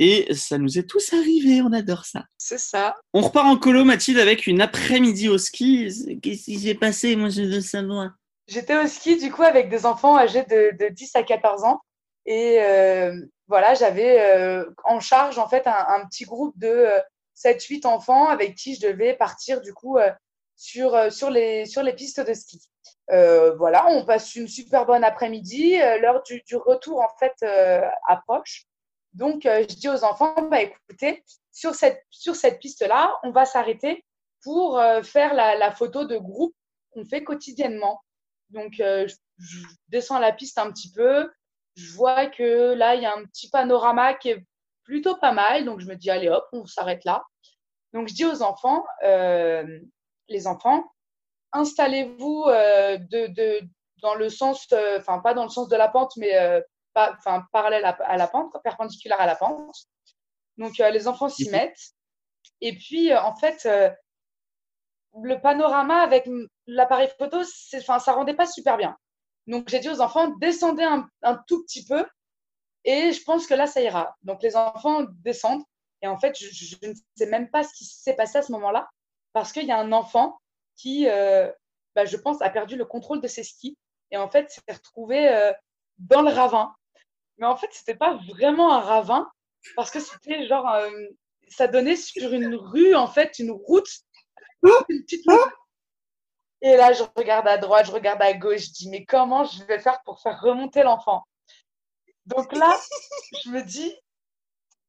Et 0.00 0.32
ça 0.32 0.58
nous 0.58 0.78
est 0.78 0.88
tous 0.88 1.12
arrivé, 1.12 1.60
on 1.60 1.72
adore 1.72 2.04
ça. 2.04 2.24
C'est 2.38 2.58
ça. 2.58 2.96
On 3.12 3.20
repart 3.20 3.46
en 3.46 3.56
colo, 3.56 3.84
Mathilde, 3.84 4.18
avec 4.18 4.46
une 4.46 4.60
après-midi 4.60 5.28
au 5.28 5.38
ski. 5.38 5.88
Qu'est-ce 6.22 6.44
qui 6.44 6.58
s'est 6.58 6.74
passé? 6.74 7.16
Moi, 7.16 7.30
je 7.30 7.42
veux 7.42 7.60
savoir. 7.60 8.10
J'étais 8.46 8.76
au 8.78 8.86
ski, 8.86 9.16
du 9.16 9.30
coup, 9.30 9.42
avec 9.42 9.68
des 9.68 9.86
enfants 9.86 10.16
âgés 10.16 10.44
de, 10.44 10.88
10 10.88 11.16
à 11.16 11.22
14 11.24 11.64
ans. 11.64 11.80
Et 12.26 12.60
euh, 12.60 13.12
voilà, 13.48 13.74
j'avais 13.74 14.20
euh, 14.20 14.64
en 14.84 15.00
charge, 15.00 15.38
en 15.38 15.48
fait, 15.48 15.66
un, 15.66 16.06
petit 16.06 16.24
groupe 16.24 16.56
de 16.58 16.88
7-8 17.36 17.86
euh, 17.86 17.88
enfants 17.88 18.28
avec 18.28 18.54
qui 18.54 18.74
je 18.74 18.86
devais 18.86 19.14
partir, 19.14 19.60
du 19.60 19.74
coup, 19.74 19.98
sur, 20.56 21.12
sur, 21.12 21.30
les, 21.30 21.66
sur 21.66 21.82
les 21.82 21.94
pistes 21.94 22.20
de 22.20 22.34
ski. 22.34 22.60
voilà, 23.08 23.86
on 23.88 24.04
passe 24.04 24.36
une 24.36 24.48
super 24.48 24.86
bonne 24.86 25.04
après-midi. 25.04 25.78
L'heure 26.00 26.22
du, 26.22 26.42
du, 26.46 26.56
retour, 26.56 27.00
en 27.00 27.08
fait, 27.18 27.34
approche. 28.06 28.68
Donc, 29.14 29.46
euh, 29.46 29.64
je 29.68 29.74
dis 29.74 29.88
aux 29.88 30.04
enfants, 30.04 30.34
bah, 30.42 30.62
écoutez, 30.62 31.24
sur 31.50 31.74
cette, 31.74 32.04
sur 32.10 32.36
cette 32.36 32.60
piste-là, 32.60 33.14
on 33.22 33.30
va 33.30 33.44
s'arrêter 33.44 34.04
pour 34.42 34.78
euh, 34.78 35.02
faire 35.02 35.34
la, 35.34 35.72
photo 35.72 36.04
de 36.04 36.16
groupe 36.16 36.54
qu'on 36.90 37.04
fait 37.04 37.24
quotidiennement. 37.24 38.00
Donc, 38.50 38.80
euh, 38.80 39.08
je, 39.38 39.58
descends 39.88 40.18
la 40.18 40.32
piste 40.32 40.58
un 40.58 40.70
petit 40.70 40.92
peu. 40.92 41.30
Je 41.78 41.92
vois 41.94 42.26
que 42.26 42.74
là, 42.74 42.94
il 42.94 43.02
y 43.02 43.06
a 43.06 43.14
un 43.14 43.24
petit 43.24 43.48
panorama 43.50 44.14
qui 44.14 44.30
est 44.30 44.44
plutôt 44.84 45.16
pas 45.16 45.32
mal. 45.32 45.64
Donc, 45.64 45.80
je 45.80 45.86
me 45.86 45.94
dis, 45.94 46.10
allez 46.10 46.28
hop, 46.28 46.44
on 46.52 46.66
s'arrête 46.66 47.04
là. 47.04 47.24
Donc, 47.92 48.08
je 48.08 48.14
dis 48.14 48.24
aux 48.24 48.42
enfants, 48.42 48.84
les 49.02 50.46
enfants, 50.46 50.84
installez-vous 51.52 52.44
de, 52.46 53.60
dans 54.02 54.14
le 54.14 54.28
sens, 54.28 54.66
enfin, 54.98 55.20
pas 55.20 55.34
dans 55.34 55.44
le 55.44 55.50
sens 55.50 55.68
de 55.68 55.76
la 55.76 55.88
pente, 55.88 56.16
mais 56.16 56.62
enfin, 56.94 57.46
parallèle 57.52 57.84
à, 57.84 58.16
la 58.16 58.26
pente, 58.26 58.52
perpendiculaire 58.62 59.20
à 59.20 59.26
la 59.26 59.36
pente. 59.36 59.74
Donc, 60.56 60.80
euh, 60.80 60.90
les 60.90 61.08
enfants 61.08 61.28
s'y 61.28 61.48
mettent. 61.50 61.94
Et 62.60 62.76
puis, 62.76 63.12
euh, 63.12 63.22
en 63.22 63.34
fait, 63.36 63.64
euh, 63.66 63.90
le 65.22 65.40
panorama 65.40 66.00
avec 66.00 66.28
l'appareil 66.66 67.08
photo, 67.18 67.42
ça 67.44 68.12
rendait 68.12 68.34
pas 68.34 68.46
super 68.46 68.76
bien. 68.76 68.96
Donc, 69.48 69.68
j'ai 69.68 69.80
dit 69.80 69.88
aux 69.88 70.00
enfants, 70.00 70.28
descendez 70.40 70.84
un, 70.84 71.08
tout 71.46 71.64
petit 71.64 71.84
peu 71.84 72.06
et 72.84 73.12
je 73.12 73.22
pense 73.24 73.46
que 73.46 73.54
là, 73.54 73.66
ça 73.66 73.80
ira. 73.80 74.16
Donc, 74.22 74.42
les 74.42 74.56
enfants 74.56 75.04
descendent. 75.22 75.64
Et 76.02 76.06
en 76.06 76.18
fait, 76.18 76.38
je, 76.38 76.76
ne 76.86 76.94
sais 77.16 77.26
même 77.26 77.50
pas 77.50 77.64
ce 77.64 77.74
qui 77.74 77.84
s'est 77.84 78.14
passé 78.14 78.38
à 78.38 78.42
ce 78.42 78.52
moment-là 78.52 78.88
parce 79.32 79.52
qu'il 79.52 79.64
y 79.64 79.72
a 79.72 79.78
un 79.78 79.90
enfant 79.92 80.38
qui, 80.76 81.06
bah, 81.06 82.04
je 82.04 82.16
pense, 82.16 82.40
a 82.40 82.50
perdu 82.50 82.76
le 82.76 82.84
contrôle 82.84 83.20
de 83.20 83.26
ses 83.26 83.42
skis 83.42 83.76
et 84.10 84.16
en 84.16 84.30
fait 84.30 84.48
s'est 84.50 84.72
retrouvé 84.72 85.52
dans 85.98 86.22
le 86.22 86.30
ravin. 86.30 86.72
Mais 87.38 87.46
en 87.46 87.56
fait, 87.56 87.68
c'était 87.72 87.96
pas 87.96 88.18
vraiment 88.28 88.72
un 88.72 88.80
ravin 88.80 89.28
parce 89.76 89.90
que 89.90 90.00
c'était 90.00 90.46
genre, 90.46 90.68
euh, 90.68 90.90
ça 91.48 91.68
donnait 91.68 91.96
sur 91.96 92.32
une 92.32 92.54
rue, 92.54 92.94
en 92.94 93.06
fait, 93.06 93.38
une 93.38 93.50
route, 93.50 93.88
une 94.88 95.02
petite 95.02 95.24
Et 96.60 96.76
là, 96.76 96.92
je 96.92 97.04
regarde 97.16 97.46
à 97.46 97.58
droite, 97.58 97.86
je 97.86 97.92
regarde 97.92 98.20
à 98.20 98.32
gauche, 98.32 98.66
je 98.66 98.72
dis, 98.72 98.90
mais 98.90 99.04
comment 99.04 99.44
je 99.44 99.62
vais 99.64 99.78
faire 99.78 100.00
pour 100.04 100.20
faire 100.20 100.40
remonter 100.40 100.82
l'enfant? 100.82 101.22
Donc 102.26 102.52
là, 102.52 102.76
je 103.44 103.50
me 103.50 103.62
dis, 103.62 103.94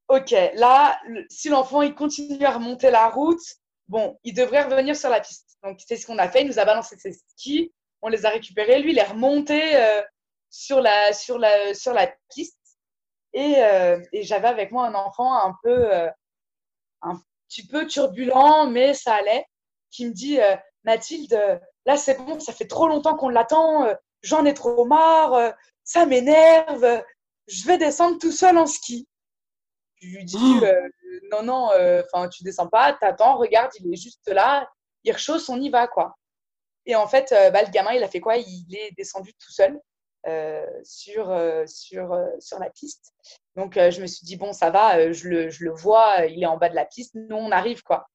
ok, 0.07 0.31
là, 0.55 0.99
si 1.29 1.49
l'enfant 1.49 1.81
il 1.81 1.93
continue 1.93 2.43
à 2.43 2.51
remonter 2.51 2.89
la 2.89 3.09
route, 3.09 3.41
bon, 3.88 4.17
il 4.23 4.33
devrait 4.33 4.63
revenir 4.63 4.95
sur 4.95 5.09
la 5.09 5.21
piste. 5.21 5.57
Donc 5.63 5.79
c'est 5.85 5.97
ce 5.97 6.07
qu'on 6.07 6.17
a 6.17 6.29
fait, 6.29 6.41
il 6.41 6.47
nous 6.47 6.59
a 6.59 6.65
balancé 6.65 6.97
ses 6.97 7.13
skis, 7.13 7.71
on 8.01 8.07
les 8.07 8.25
a 8.25 8.29
récupérés, 8.29 8.81
lui 8.81 8.91
il 8.91 8.97
est 8.97 9.03
remonté 9.03 9.75
euh, 9.75 10.01
sur 10.49 10.81
la, 10.81 11.13
sur 11.13 11.38
la, 11.38 11.73
sur 11.73 11.93
la 11.93 12.11
piste. 12.29 12.57
Et, 13.33 13.55
euh, 13.57 14.01
et 14.11 14.23
j'avais 14.23 14.47
avec 14.47 14.71
moi 14.71 14.88
un 14.88 14.95
enfant 14.95 15.33
un 15.33 15.55
peu, 15.61 15.93
euh, 15.93 16.09
un 17.01 17.21
petit 17.47 17.67
peu 17.67 17.85
turbulent, 17.85 18.67
mais 18.67 18.93
ça 18.93 19.15
allait, 19.15 19.45
qui 19.91 20.07
me 20.07 20.13
dit 20.13 20.39
euh, 20.39 20.55
Mathilde, 20.83 21.62
là 21.86 21.98
c'est 21.98 22.15
bon, 22.15 22.39
ça 22.39 22.53
fait 22.53 22.67
trop 22.67 22.88
longtemps 22.88 23.15
qu'on 23.15 23.29
l'attend, 23.29 23.93
j'en 24.21 24.45
ai 24.45 24.53
trop 24.53 24.86
marre, 24.86 25.53
ça 25.83 26.05
m'énerve, 26.05 27.03
je 27.48 27.65
vais 27.65 27.77
descendre 27.77 28.17
tout 28.19 28.31
seul 28.31 28.57
en 28.57 28.65
ski. 28.65 29.07
Je 30.01 30.07
lui 30.07 30.25
dis 30.25 30.38
oh. 30.62 30.65
non, 31.31 31.43
non, 31.43 31.69
enfin 32.05 32.29
tu 32.29 32.43
descends 32.43 32.67
pas, 32.67 32.93
t'attends, 32.93 33.38
regarde, 33.38 33.71
il 33.79 33.93
est 33.93 33.98
juste 33.98 34.27
là, 34.27 34.69
il 35.03 35.12
rechausse, 35.12 35.50
on 35.50 35.59
y 35.59 35.69
va, 35.69 35.88
quoi. 35.88 36.15
Et 36.86 36.95
en 36.95 37.07
fait, 37.07 37.29
bah, 37.51 37.62
le 37.63 37.69
gamin, 37.69 37.91
il 37.93 38.03
a 38.03 38.07
fait 38.07 38.21
quoi? 38.21 38.38
Il 38.38 38.75
est 38.75 38.91
descendu 38.98 39.33
tout 39.33 39.51
seul. 39.51 39.79
Euh, 40.27 40.65
sur, 40.83 41.29
euh, 41.29 41.65
sur, 41.65 42.12
euh, 42.12 42.27
sur 42.39 42.59
la 42.59 42.69
piste. 42.69 43.13
Donc, 43.55 43.75
je 43.75 44.01
me 44.01 44.05
suis 44.05 44.25
dit, 44.25 44.36
bon, 44.36 44.51
ça 44.51 44.69
va, 44.69 45.13
je 45.13 45.29
le, 45.29 45.50
je 45.50 45.63
le 45.63 45.71
vois, 45.71 46.25
il 46.25 46.43
est 46.43 46.45
en 46.45 46.57
bas 46.57 46.67
de 46.67 46.75
la 46.75 46.86
piste, 46.86 47.15
nous, 47.15 47.38
on 47.38 47.51
arrive, 47.51 47.83
quoi. 47.83 48.09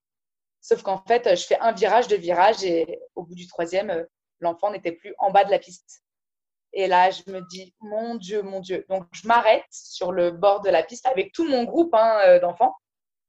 Sauf 0.65 0.83
qu'en 0.83 1.03
fait, 1.07 1.37
je 1.37 1.45
fais 1.45 1.59
un 1.61 1.73
virage, 1.73 2.09
deux 2.09 2.17
virages, 2.17 2.65
et 2.65 2.99
au 3.15 3.23
bout 3.23 3.35
du 3.35 3.47
troisième, 3.47 4.07
l'enfant 4.41 4.71
n'était 4.71 4.93
plus 4.93 5.15
en 5.19 5.31
bas 5.31 5.45
de 5.45 5.51
la 5.51 5.59
piste. 5.59 6.03
Et 6.73 6.87
là, 6.87 7.11
je 7.11 7.23
me 7.31 7.43
dis, 7.51 7.75
mon 7.81 8.15
Dieu, 8.15 8.41
mon 8.41 8.61
Dieu. 8.61 8.87
Donc, 8.89 9.05
je 9.13 9.29
m'arrête 9.29 9.67
sur 9.71 10.11
le 10.11 10.31
bord 10.31 10.63
de 10.63 10.71
la 10.71 10.83
piste 10.83 11.05
avec 11.07 11.33
tout 11.33 11.47
mon 11.47 11.65
groupe 11.65 11.95
hein, 11.95 12.39
d'enfants. 12.39 12.75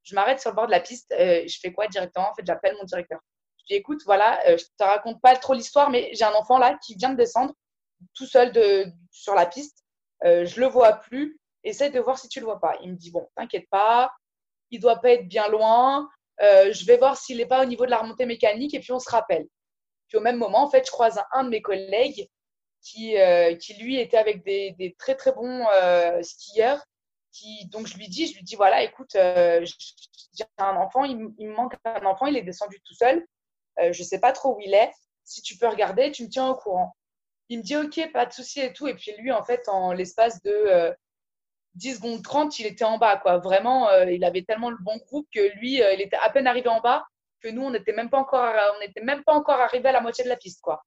Je 0.04 0.15
m'arrête 0.15 0.39
sur 0.39 0.51
le 0.51 0.56
bord 0.56 0.68
de 0.68 0.72
la 0.72 0.80
piste. 0.80 1.13
je 1.20 1.58
fais 1.62 1.74
quoi 1.74 1.88
directement? 1.88 2.32
En 2.32 2.36
fait, 2.36 2.46
j'appelle 2.46 2.77
mon 2.77 2.86
directeur. 2.86 3.20
Je 3.68 3.74
dis 3.74 3.80
écoute, 3.80 4.01
voilà, 4.06 4.39
euh, 4.48 4.58
je 4.58 4.63
te 4.77 4.84
raconte 4.84 5.20
pas 5.22 5.36
trop 5.36 5.54
l'histoire, 5.54 5.89
mais 5.89 6.10
j'ai 6.13 6.24
un 6.24 6.34
enfant 6.36 6.58
là 6.58 6.77
qui 6.86 6.96
vient 6.96 7.10
de 7.10 7.18
descendre 7.18 7.54
tout 8.13 8.25
seul 8.25 8.54
de, 8.54 8.86
sur 9.12 9.36
la 9.36 9.46
piste. 9.46 9.84
Euh, 10.24 10.46
je 10.46 10.62
le 10.62 10.68
vois 10.68 10.94
plus. 10.94 11.39
Essaye 11.63 11.92
de 11.92 12.00
voir 12.00 12.18
si 12.18 12.30
tu 12.30 12.39
le 12.39 12.46
vois 12.46 12.62
pas. 12.62 12.77
Il 12.82 12.92
me 12.92 12.96
dit 12.96 13.12
bon, 13.12 13.27
t'inquiète 13.36 13.68
pas, 13.70 14.13
il 14.70 14.80
doit 14.80 15.01
pas 15.01 15.12
être 15.12 15.27
bien 15.27 15.48
loin. 15.48 16.08
Euh, 16.42 16.72
je 16.74 16.86
vais 16.86 16.98
voir 16.98 17.18
s'il 17.18 17.38
n'est 17.38 17.46
pas 17.46 17.62
au 17.62 17.65
niveau 17.65 17.86
de 17.86 17.92
la 17.92 17.98
remontée 17.98 18.25
mécanique 18.25 18.74
et 18.74 18.80
puis 18.80 18.92
on 18.92 19.00
se 19.00 19.10
rappelle. 19.10 19.46
Puis 20.08 20.18
au 20.18 20.22
même 20.22 20.38
moment, 20.38 20.63
en 20.63 20.70
fait, 20.70 20.86
je 20.86 20.92
croise 20.92 21.22
un, 21.32 21.44
de 21.44 21.50
mes 21.50 21.62
collègues 21.62 22.30
qui, 22.82 23.18
euh, 23.18 23.56
qui 23.56 23.74
lui 23.75 24.00
était 24.00 24.18
avec 24.18 24.44
des, 24.44 24.72
des 24.77 24.96
très 24.98 25.15
très 25.15 25.32
bons 25.32 25.65
euh, 25.82 26.22
skieurs. 26.22 26.84
Qui, 27.32 27.68
donc 27.68 27.88
je 27.88 27.98
lui 27.98 28.08
dis, 28.08 28.27
je 28.27 28.36
lui 28.36 28.44
dis 28.44 28.56
voilà, 28.56 28.84
écoute, 28.84 29.12
j'ai 29.13 30.46
un 30.58 30.75
enfant, 30.77 31.04
il, 31.04 31.18
me 31.18 31.54
manque 31.54 31.74
un 31.84 32.06
enfant, 32.06 32.27
il 32.27 32.38
est 32.38 32.44
descendu 32.44 32.80
tout 32.86 32.94
seul. 32.94 33.25
je 33.77 34.04
sais 34.04 34.20
pas 34.20 34.32
trop 34.32 34.56
où 34.56 34.62
il 34.62 34.74
est. 34.74 34.92
Si 35.25 35.42
tu 35.42 35.58
peux 35.58 35.68
regarder, 35.68 36.12
tu 36.12 36.24
me 36.24 36.30
tiens 36.30 36.48
au 36.48 36.56
courant. 36.56 36.96
Il 37.50 37.60
me 37.60 37.63
dit 37.63 37.75
ok, 37.75 38.12
pas 38.13 38.25
de 38.25 38.32
souci 38.32 38.62
et 38.62 38.72
tout. 38.72 38.88
Et 38.88 38.96
puis 38.96 39.12
lui, 39.18 39.34
en 39.34 39.44
fait, 39.44 39.68
en 39.68 39.92
l'espace 39.92 40.42
de 40.44 40.96
10 41.75 41.96
secondes 41.96 42.24
30, 42.24 42.60
il 42.60 42.65
était 42.65 42.86
en 42.86 42.98
bas. 42.98 43.17
Quoi. 43.17 43.38
Vraiment, 43.38 43.89
euh, 43.89 44.10
il 44.12 44.24
avait 44.24 44.44
tellement 44.44 44.70
le 44.70 44.77
bon 44.79 44.98
groupe 45.08 45.27
que 45.34 45.58
lui, 45.60 45.82
euh, 45.82 45.94
il 45.94 46.01
était 46.01 46.17
à 46.17 46.29
peine 46.29 46.48
arrivé 46.48 46.70
en 46.70 46.82
bas 46.82 47.05
que 47.41 47.50
nous, 47.50 47.62
on 47.62 47.72
n'était 47.72 47.94
même 47.94 48.10
pas 48.10 48.17
encore, 48.17 48.44
on 48.44 49.05
même 49.05 49.24
pas 49.24 49.34
encore 49.34 49.60
arrivé 49.60 49.89
à 49.89 49.91
la 49.91 50.01
moitié 50.01 50.24
de 50.24 50.29
la 50.29 50.38
piste. 50.38 50.62
Quoi. 50.62 50.82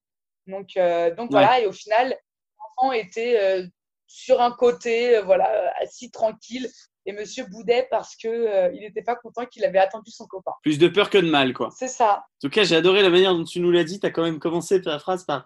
Donc, 0.46 0.76
euh, 0.76 1.14
donc 1.14 1.30
voilà. 1.30 1.60
Et 1.60 1.66
au 1.66 1.72
final, 1.72 2.16
l'enfant 2.58 2.92
était 2.92 3.68
sur 4.06 4.40
un 4.40 4.50
côté, 4.50 5.20
voilà, 5.20 5.72
assis 5.80 6.10
tranquille. 6.10 6.68
Et 7.06 7.12
monsieur 7.12 7.46
boudait 7.46 7.86
parce 7.90 8.16
que 8.16 8.74
il 8.74 8.80
n'était 8.80 9.02
pas 9.02 9.16
content 9.16 9.46
qu'il 9.46 9.64
avait 9.64 9.78
attendu 9.78 10.10
son 10.10 10.26
copain. 10.26 10.52
Plus 10.62 10.78
de 10.78 10.88
peur 10.88 11.08
que 11.08 11.16
de 11.16 11.30
mal, 11.30 11.54
quoi. 11.54 11.70
C'est 11.74 11.88
ça. 11.88 12.16
En 12.16 12.40
tout 12.42 12.50
cas, 12.50 12.64
j'ai 12.64 12.76
adoré 12.76 13.02
la 13.02 13.08
manière 13.08 13.34
dont 13.34 13.44
tu 13.44 13.60
nous 13.60 13.70
l'as 13.70 13.84
dit. 13.84 13.98
Tu 13.98 14.06
as 14.06 14.10
quand 14.10 14.22
même 14.22 14.38
commencé 14.38 14.82
ta 14.82 14.98
phrase 14.98 15.24
par 15.24 15.44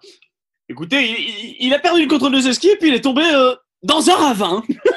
Écoutez, 0.67 1.03
il, 1.03 1.55
il, 1.59 1.73
a 1.73 1.79
perdu 1.79 2.01
le 2.01 2.09
contrôle 2.09 2.33
de 2.33 2.41
ses 2.41 2.53
skis 2.53 2.69
et 2.69 2.77
puis 2.77 2.89
il 2.89 2.95
est 2.95 3.01
tombé 3.01 3.23
dans 3.83 4.09
un 4.09 4.15
ravin. 4.15 4.63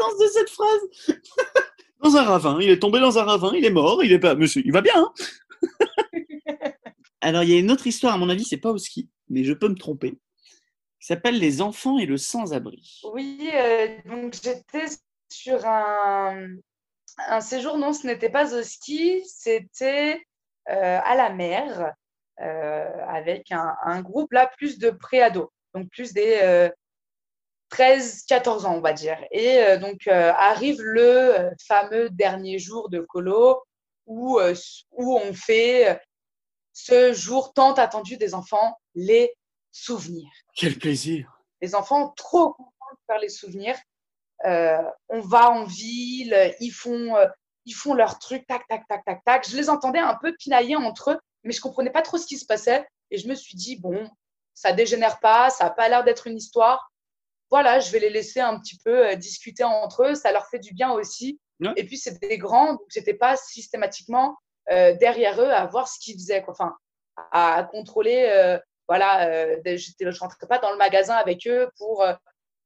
violence 0.00 0.18
de 0.18 0.26
cette 0.26 0.50
phrase. 0.50 0.80
dans 2.02 2.16
un 2.16 2.22
ravin, 2.22 2.58
il 2.60 2.70
est 2.70 2.78
tombé 2.78 3.00
dans 3.00 3.18
un 3.18 3.24
ravin, 3.24 3.52
il 3.54 3.64
est 3.64 3.70
mort, 3.70 4.02
il 4.02 4.12
est 4.12 4.18
pas. 4.18 4.34
Monsieur, 4.34 4.62
il 4.64 4.72
va 4.72 4.80
bien. 4.80 4.94
Hein 4.96 5.12
Alors, 7.20 7.42
il 7.42 7.50
y 7.50 7.54
a 7.54 7.58
une 7.58 7.70
autre 7.70 7.86
histoire, 7.86 8.14
à 8.14 8.18
mon 8.18 8.30
avis, 8.30 8.44
c'est 8.44 8.56
pas 8.56 8.70
au 8.70 8.78
ski, 8.78 9.10
mais 9.28 9.44
je 9.44 9.52
peux 9.52 9.68
me 9.68 9.74
tromper. 9.74 10.12
Qui 11.00 11.06
s'appelle 11.06 11.38
Les 11.38 11.62
enfants 11.62 11.98
et 11.98 12.06
le 12.06 12.16
sans-abri. 12.16 13.00
Oui, 13.12 13.50
euh, 13.54 13.88
donc 14.06 14.34
j'étais 14.42 14.86
sur 15.30 15.64
un, 15.66 16.46
un 17.28 17.40
séjour, 17.40 17.78
non, 17.78 17.92
ce 17.92 18.06
n'était 18.06 18.30
pas 18.30 18.54
au 18.54 18.62
ski, 18.62 19.22
c'était 19.26 20.20
euh, 20.68 20.98
à 21.02 21.14
la 21.14 21.30
mer, 21.30 21.92
euh, 22.40 23.04
avec 23.06 23.52
un, 23.52 23.74
un, 23.84 24.00
groupe 24.02 24.32
là, 24.32 24.50
plus 24.56 24.78
de 24.78 24.90
préados, 24.90 25.50
donc 25.74 25.88
plus 25.90 26.12
des 26.12 26.70
13, 27.70 28.24
14 28.26 28.66
ans, 28.66 28.74
on 28.74 28.80
va 28.80 28.92
dire. 28.92 29.18
Et 29.30 29.58
euh, 29.58 29.78
donc 29.78 30.06
euh, 30.06 30.32
arrive 30.32 30.82
le 30.82 31.38
euh, 31.38 31.50
fameux 31.66 32.10
dernier 32.10 32.58
jour 32.58 32.90
de 32.90 33.00
colo 33.00 33.62
où, 34.06 34.40
où 34.92 35.16
on 35.16 35.32
fait 35.32 36.00
ce 36.72 37.12
jour 37.12 37.52
tant 37.52 37.74
attendu 37.74 38.16
des 38.16 38.34
enfants, 38.34 38.76
les 38.96 39.32
souvenirs. 39.70 40.28
Quel 40.56 40.76
plaisir. 40.76 41.40
Les 41.62 41.76
enfants 41.76 42.12
trop 42.16 42.54
contents 42.54 42.92
de 42.92 42.98
faire 43.06 43.20
les 43.20 43.28
souvenirs. 43.28 43.78
on 44.44 45.20
va 45.20 45.52
en 45.52 45.64
ville, 45.64 46.56
ils 46.58 46.72
font, 46.72 47.14
ils 47.66 47.72
font 47.72 47.94
leur 47.94 48.18
truc, 48.18 48.48
tac, 48.48 48.66
tac, 48.66 48.82
tac, 48.88 49.04
tac, 49.04 49.20
tac. 49.24 49.48
Je 49.48 49.56
les 49.56 49.70
entendais 49.70 50.00
un 50.00 50.18
peu 50.20 50.34
pinailler 50.36 50.74
entre 50.74 51.12
eux, 51.12 51.20
mais 51.44 51.52
je 51.52 51.60
comprenais 51.60 51.90
pas 51.90 52.02
trop 52.02 52.18
ce 52.18 52.26
qui 52.26 52.36
se 52.36 52.46
passait. 52.46 52.84
Et 53.12 53.18
je 53.18 53.28
me 53.28 53.36
suis 53.36 53.54
dit, 53.54 53.76
bon, 53.76 54.10
ça 54.54 54.72
dégénère 54.72 55.20
pas, 55.20 55.50
ça 55.50 55.66
a 55.66 55.70
pas 55.70 55.88
l'air 55.88 56.02
d'être 56.02 56.26
une 56.26 56.36
histoire 56.36 56.89
voilà, 57.50 57.80
je 57.80 57.90
vais 57.90 57.98
les 57.98 58.10
laisser 58.10 58.40
un 58.40 58.58
petit 58.60 58.78
peu 58.78 59.08
euh, 59.08 59.14
discuter 59.16 59.64
entre 59.64 60.04
eux, 60.04 60.14
ça 60.14 60.32
leur 60.32 60.46
fait 60.46 60.60
du 60.60 60.72
bien 60.72 60.92
aussi. 60.92 61.40
Et 61.76 61.84
puis, 61.84 61.98
c'est 61.98 62.18
des 62.22 62.38
grands, 62.38 62.72
donc 62.72 62.86
j'étais 62.88 63.12
pas 63.12 63.36
systématiquement 63.36 64.38
euh, 64.70 64.94
derrière 64.94 65.38
eux 65.42 65.50
à 65.50 65.66
voir 65.66 65.88
ce 65.88 65.98
qu'ils 65.98 66.14
faisaient, 66.14 66.42
enfin, 66.48 66.74
à, 67.32 67.68
contrôler. 67.70 68.30
Euh, 68.30 68.58
voilà, 68.88 69.30
je 69.62 70.04
ne 70.04 70.18
rentrais 70.18 70.46
pas 70.46 70.58
dans 70.58 70.70
le 70.70 70.78
magasin 70.78 71.16
avec 71.16 71.46
eux 71.46 71.68
pour 71.76 72.02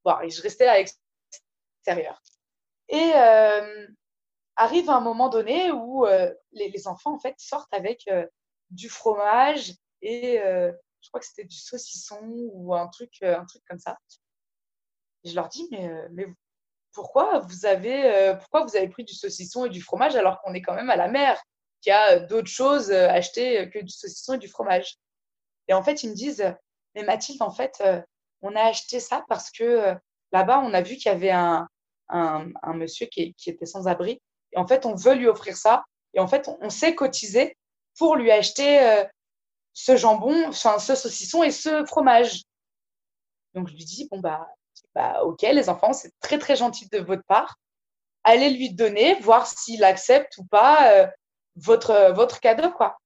voir, 0.04 0.22
je 0.28 0.40
restais 0.40 0.66
à 0.66 0.78
l'extérieur. 0.78 2.22
Et 2.88 3.12
arrive 4.56 4.88
un 4.90 5.00
moment 5.00 5.28
donné 5.28 5.72
où 5.72 6.06
les, 6.52 6.70
les, 6.70 6.86
enfants 6.86 7.14
en 7.14 7.18
fait 7.18 7.34
sortent 7.36 7.74
avec 7.74 8.08
du 8.70 8.88
fromage 8.88 9.74
et 10.00 10.38
je 10.38 11.08
crois 11.08 11.20
que 11.20 11.26
c'était 11.26 11.44
du 11.44 11.58
saucisson 11.58 12.20
ou 12.52 12.74
un 12.74 12.86
truc, 12.86 13.22
un 13.22 13.44
truc 13.44 13.62
comme 13.68 13.80
ça 13.80 13.98
je 15.24 15.34
leur 15.34 15.48
dis, 15.48 15.66
mais, 15.70 15.88
euh, 15.88 16.08
mais 16.12 16.26
pourquoi, 16.92 17.40
vous 17.40 17.66
avez, 17.66 18.04
euh, 18.04 18.34
pourquoi 18.34 18.64
vous 18.64 18.76
avez 18.76 18.88
pris 18.88 19.04
du 19.04 19.14
saucisson 19.14 19.64
et 19.64 19.70
du 19.70 19.80
fromage 19.80 20.16
alors 20.16 20.40
qu'on 20.40 20.54
est 20.54 20.62
quand 20.62 20.74
même 20.74 20.90
à 20.90 20.96
la 20.96 21.08
mer, 21.08 21.42
qu'il 21.80 21.90
y 21.90 21.94
a 21.94 22.16
euh, 22.16 22.26
d'autres 22.26 22.48
choses 22.48 22.90
achetées 22.90 23.68
que 23.70 23.78
du 23.80 23.90
saucisson 23.90 24.34
et 24.34 24.38
du 24.38 24.48
fromage? 24.48 24.96
Et 25.68 25.74
en 25.74 25.82
fait, 25.82 26.02
ils 26.02 26.10
me 26.10 26.14
disent, 26.14 26.54
mais 26.94 27.04
Mathilde, 27.04 27.42
en 27.42 27.50
fait, 27.50 27.82
on 28.42 28.54
a 28.54 28.62
acheté 28.62 29.00
ça 29.00 29.24
parce 29.28 29.50
que 29.50 29.94
là-bas, 30.30 30.60
on 30.60 30.74
a 30.74 30.82
vu 30.82 30.96
qu'il 30.96 31.10
y 31.10 31.14
avait 31.14 31.30
un, 31.30 31.66
un, 32.08 32.74
monsieur 32.74 33.06
qui, 33.06 33.34
qui, 33.34 33.48
était 33.48 33.64
sans 33.64 33.88
abri. 33.88 34.20
Et 34.52 34.58
en 34.58 34.66
fait, 34.66 34.84
on 34.84 34.94
veut 34.94 35.14
lui 35.14 35.26
offrir 35.26 35.56
ça. 35.56 35.84
Et 36.12 36.20
en 36.20 36.28
fait, 36.28 36.48
on, 36.48 36.58
on 36.60 36.68
s'est 36.68 36.94
cotisé 36.94 37.56
pour 37.96 38.16
lui 38.16 38.30
acheter 38.30 39.06
ce 39.72 39.96
jambon, 39.96 40.48
enfin, 40.48 40.78
ce 40.78 40.94
saucisson 40.94 41.42
et 41.42 41.50
ce 41.50 41.84
fromage. 41.86 42.42
Donc, 43.54 43.68
je 43.68 43.74
lui 43.74 43.84
dis, 43.84 44.06
bon, 44.10 44.20
bah, 44.20 44.46
bah, 44.94 45.22
ok, 45.24 45.42
les 45.42 45.68
enfants, 45.68 45.92
c'est 45.92 46.12
très 46.20 46.38
très 46.38 46.56
gentil 46.56 46.88
de 46.88 46.98
votre 46.98 47.24
part. 47.24 47.56
Allez 48.22 48.50
lui 48.50 48.72
donner, 48.72 49.14
voir 49.20 49.46
s'il 49.46 49.84
accepte 49.84 50.38
ou 50.38 50.44
pas 50.44 50.92
euh, 50.92 51.06
votre, 51.56 52.12
votre 52.12 52.40
cadeau. 52.40 52.70
quoi. 52.70 52.96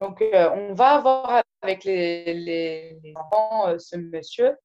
Donc, 0.00 0.22
euh, 0.22 0.50
on 0.50 0.74
va 0.74 0.90
avoir 0.90 1.42
avec 1.62 1.84
les, 1.84 2.32
les, 2.34 3.14
enfants 3.16 3.68
euh, 3.68 3.78
ce 3.78 3.96
monsieur 3.96 4.56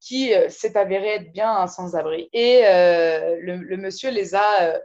qui 0.00 0.32
s'est 0.50 0.76
avéré 0.76 1.14
être 1.14 1.32
bien 1.32 1.50
un 1.50 1.66
sans-abri. 1.66 2.28
Et 2.34 2.60
le, 2.60 3.76
monsieur 3.78 4.10
les 4.10 4.34
a 4.34 4.78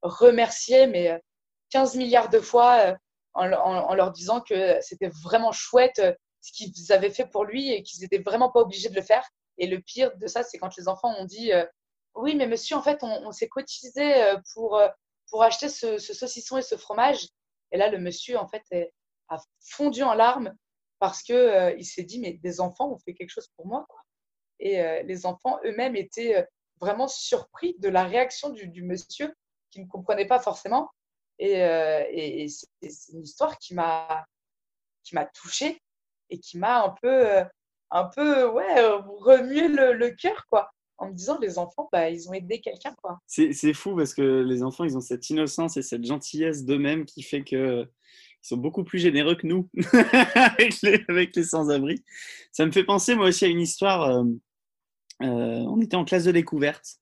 remerciés, 0.00 0.86
mais 0.86 1.20
15 1.68 1.96
milliards 1.96 2.30
de 2.30 2.40
fois 2.40 2.96
en, 3.34 3.52
en 3.52 3.94
leur 3.94 4.12
disant 4.12 4.40
que 4.40 4.78
c'était 4.80 5.10
vraiment 5.22 5.52
chouette 5.52 6.00
ce 6.40 6.52
qu'ils 6.52 6.90
avaient 6.90 7.10
fait 7.10 7.26
pour 7.26 7.44
lui 7.44 7.70
et 7.70 7.82
qu'ils 7.82 8.00
n'étaient 8.00 8.22
vraiment 8.22 8.50
pas 8.50 8.60
obligés 8.60 8.88
de 8.88 8.94
le 8.94 9.02
faire 9.02 9.28
et 9.58 9.66
le 9.66 9.80
pire 9.80 10.16
de 10.16 10.26
ça, 10.26 10.42
c'est 10.42 10.58
quand 10.58 10.76
les 10.76 10.88
enfants 10.88 11.14
ont 11.18 11.24
dit 11.24 11.52
euh, 11.52 11.64
Oui, 12.14 12.34
mais 12.34 12.46
monsieur, 12.46 12.76
en 12.76 12.82
fait, 12.82 12.98
on, 13.02 13.32
s'est 13.32 13.48
cotisé 13.48 14.22
euh, 14.22 14.36
pour, 14.54 14.76
euh, 14.76 14.88
pour 15.30 15.42
acheter 15.42 15.68
ce, 15.68 15.98
saucisson 15.98 16.58
et 16.58 16.62
ce 16.62 16.76
fromage. 16.76 17.28
Et 17.72 17.78
là, 17.78 17.88
le 17.88 17.98
monsieur, 17.98 18.38
en 18.38 18.48
fait, 18.48 18.62
a 19.28 19.38
fondu 19.60 20.02
en 20.02 20.14
larmes 20.14 20.54
parce 20.98 21.22
qu'il 21.22 21.74
il 21.78 21.84
s'est 21.84 22.04
dit 22.04 22.20
Mais 22.20 22.34
des 22.34 22.60
enfants 22.60 22.90
ont 22.90 22.98
fait 22.98 23.14
quelque 23.14 23.30
chose 23.30 23.48
pour 23.56 23.66
moi. 23.66 23.86
Et 24.58 25.02
les 25.02 25.26
enfants 25.26 25.58
eux-mêmes 25.64 25.96
étaient 25.96 26.46
vraiment 26.80 27.08
surpris 27.08 27.74
de 27.78 27.88
la 27.88 28.04
réaction 28.04 28.50
du, 28.50 28.82
monsieur 28.82 29.34
qui 29.70 29.80
ne 29.80 29.86
comprenait 29.86 30.26
pas 30.26 30.38
forcément. 30.38 30.88
Et, 31.38 31.58
et, 31.58 32.48
c'est 32.48 33.12
une 33.12 33.22
histoire 33.22 33.58
qui 33.58 33.74
m'a 33.74 34.24
touchée 35.34 35.82
et 36.30 36.38
qui 36.38 36.56
m'a 36.56 36.84
un 36.84 36.94
peu 37.02 37.44
un 37.96 38.04
peu 38.04 38.48
ouais, 38.48 38.78
euh, 38.78 38.98
remuer 39.18 39.68
le, 39.68 39.94
le 39.94 40.10
cœur, 40.10 40.46
quoi. 40.50 40.70
En 40.98 41.08
me 41.08 41.14
disant, 41.14 41.38
les 41.38 41.58
enfants, 41.58 41.88
bah, 41.92 42.08
ils 42.08 42.28
ont 42.28 42.32
aidé 42.32 42.60
quelqu'un, 42.60 42.94
quoi. 43.02 43.18
C'est 43.26 43.74
fou 43.74 43.94
parce 43.96 44.14
que 44.14 44.42
les 44.42 44.62
enfants, 44.62 44.84
ils 44.84 44.96
ont 44.96 45.00
cette 45.00 45.28
innocence 45.28 45.76
et 45.76 45.82
cette 45.82 46.04
gentillesse 46.04 46.64
d'eux-mêmes 46.64 47.04
qui 47.04 47.22
fait 47.22 47.42
que 47.42 47.82
ils 47.82 48.48
sont 48.48 48.56
beaucoup 48.56 48.84
plus 48.84 48.98
généreux 48.98 49.34
que 49.34 49.46
nous 49.46 49.68
avec 50.36 50.80
les, 50.82 51.42
sans-abri. 51.42 52.02
Ça 52.52 52.64
me 52.64 52.70
fait 52.70 52.84
penser, 52.84 53.14
moi 53.14 53.26
aussi, 53.26 53.44
à 53.44 53.48
une 53.48 53.60
histoire. 53.60 54.04
Euh, 54.04 54.24
euh, 55.22 55.64
on 55.68 55.80
était 55.80 55.96
en 55.96 56.04
classe 56.04 56.24
de 56.24 56.32
découverte 56.32 56.98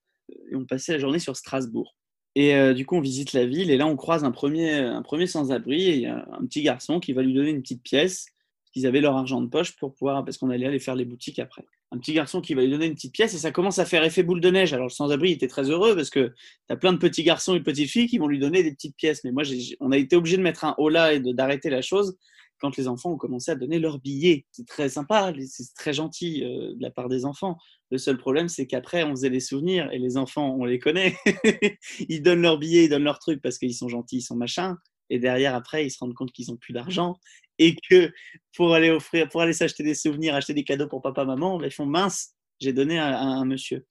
et 0.50 0.56
on 0.56 0.64
passait 0.64 0.92
la 0.92 0.98
journée 0.98 1.18
sur 1.18 1.36
Strasbourg. 1.36 1.96
Et 2.36 2.74
du 2.74 2.84
coup, 2.84 2.96
on 2.96 3.00
visite 3.00 3.32
la 3.32 3.46
ville 3.46 3.70
et 3.70 3.76
là, 3.76 3.86
on 3.86 3.94
croise 3.94 4.24
un 4.24 4.32
premier, 4.32 4.72
un 4.72 5.02
premier 5.02 5.28
sans-abri 5.28 6.02
et 6.02 6.06
un 6.08 6.44
petit 6.46 6.62
garçon 6.62 6.98
qui 6.98 7.12
va 7.12 7.22
lui 7.22 7.32
donner 7.32 7.50
une 7.50 7.62
petite 7.62 7.84
pièce 7.84 8.33
qu'ils 8.74 8.86
avaient 8.86 9.00
leur 9.00 9.16
argent 9.16 9.40
de 9.40 9.46
poche 9.46 9.76
pour 9.76 9.94
pouvoir, 9.94 10.24
parce 10.24 10.36
qu'on 10.36 10.50
allait 10.50 10.66
aller 10.66 10.80
faire 10.80 10.96
les 10.96 11.04
boutiques 11.04 11.38
après. 11.38 11.64
Un 11.92 11.98
petit 11.98 12.12
garçon 12.12 12.40
qui 12.40 12.54
va 12.54 12.62
lui 12.62 12.70
donner 12.70 12.86
une 12.86 12.94
petite 12.94 13.14
pièce 13.14 13.34
et 13.34 13.38
ça 13.38 13.52
commence 13.52 13.78
à 13.78 13.84
faire 13.84 14.02
effet 14.02 14.24
boule 14.24 14.40
de 14.40 14.50
neige. 14.50 14.72
Alors 14.72 14.86
le 14.86 14.90
sans-abri 14.90 15.30
était 15.30 15.46
très 15.46 15.70
heureux 15.70 15.94
parce 15.94 16.10
que 16.10 16.34
tu 16.66 16.72
as 16.72 16.76
plein 16.76 16.92
de 16.92 16.98
petits 16.98 17.22
garçons 17.22 17.54
et 17.54 17.60
petites 17.60 17.88
filles 17.88 18.08
qui 18.08 18.18
vont 18.18 18.26
lui 18.26 18.40
donner 18.40 18.64
des 18.64 18.72
petites 18.72 18.96
pièces. 18.96 19.22
Mais 19.22 19.30
moi, 19.30 19.44
on 19.78 19.92
a 19.92 19.96
été 19.96 20.16
obligé 20.16 20.36
de 20.36 20.42
mettre 20.42 20.64
un 20.64 20.74
là 20.90 21.12
et 21.12 21.20
d'arrêter 21.20 21.70
la 21.70 21.82
chose 21.82 22.18
quand 22.60 22.76
les 22.76 22.88
enfants 22.88 23.12
ont 23.12 23.16
commencé 23.16 23.52
à 23.52 23.54
donner 23.54 23.78
leurs 23.78 24.00
billets. 24.00 24.44
C'est 24.50 24.66
très 24.66 24.88
sympa, 24.88 25.32
c'est 25.46 25.74
très 25.74 25.92
gentil 25.92 26.42
euh, 26.42 26.74
de 26.74 26.82
la 26.82 26.90
part 26.90 27.08
des 27.08 27.24
enfants. 27.26 27.58
Le 27.92 27.98
seul 27.98 28.18
problème, 28.18 28.48
c'est 28.48 28.66
qu'après, 28.66 29.04
on 29.04 29.10
faisait 29.10 29.28
les 29.28 29.40
souvenirs 29.40 29.88
et 29.92 29.98
les 30.00 30.16
enfants, 30.16 30.56
on 30.58 30.64
les 30.64 30.80
connaît. 30.80 31.14
ils 32.08 32.22
donnent 32.22 32.42
leurs 32.42 32.58
billets, 32.58 32.84
ils 32.84 32.88
donnent 32.88 33.04
leurs 33.04 33.20
trucs 33.20 33.40
parce 33.40 33.58
qu'ils 33.58 33.74
sont 33.74 33.88
gentils, 33.88 34.16
ils 34.16 34.22
sont 34.22 34.36
machins. 34.36 34.76
Et 35.10 35.18
derrière, 35.18 35.54
après, 35.54 35.86
ils 35.86 35.90
se 35.90 35.98
rendent 36.00 36.14
compte 36.14 36.32
qu'ils 36.32 36.50
n'ont 36.50 36.56
plus 36.56 36.72
d'argent 36.72 37.18
et 37.58 37.76
que 37.88 38.12
pour 38.56 38.74
aller 38.74 38.90
offrir, 38.90 39.28
pour 39.28 39.40
aller 39.40 39.52
s'acheter 39.52 39.82
des 39.82 39.94
souvenirs, 39.94 40.34
acheter 40.34 40.54
des 40.54 40.64
cadeaux 40.64 40.88
pour 40.88 41.02
papa, 41.02 41.24
maman, 41.24 41.62
ils 41.62 41.70
font 41.70 41.86
mince, 41.86 42.34
j'ai 42.60 42.72
donné 42.72 42.98
à, 42.98 43.18
un 43.18 43.44
monsieur. 43.44 43.86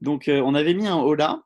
Donc, 0.00 0.28
euh, 0.28 0.40
on 0.40 0.54
avait 0.54 0.74
mis 0.74 0.86
un 0.86 0.96
holà. 0.96 1.42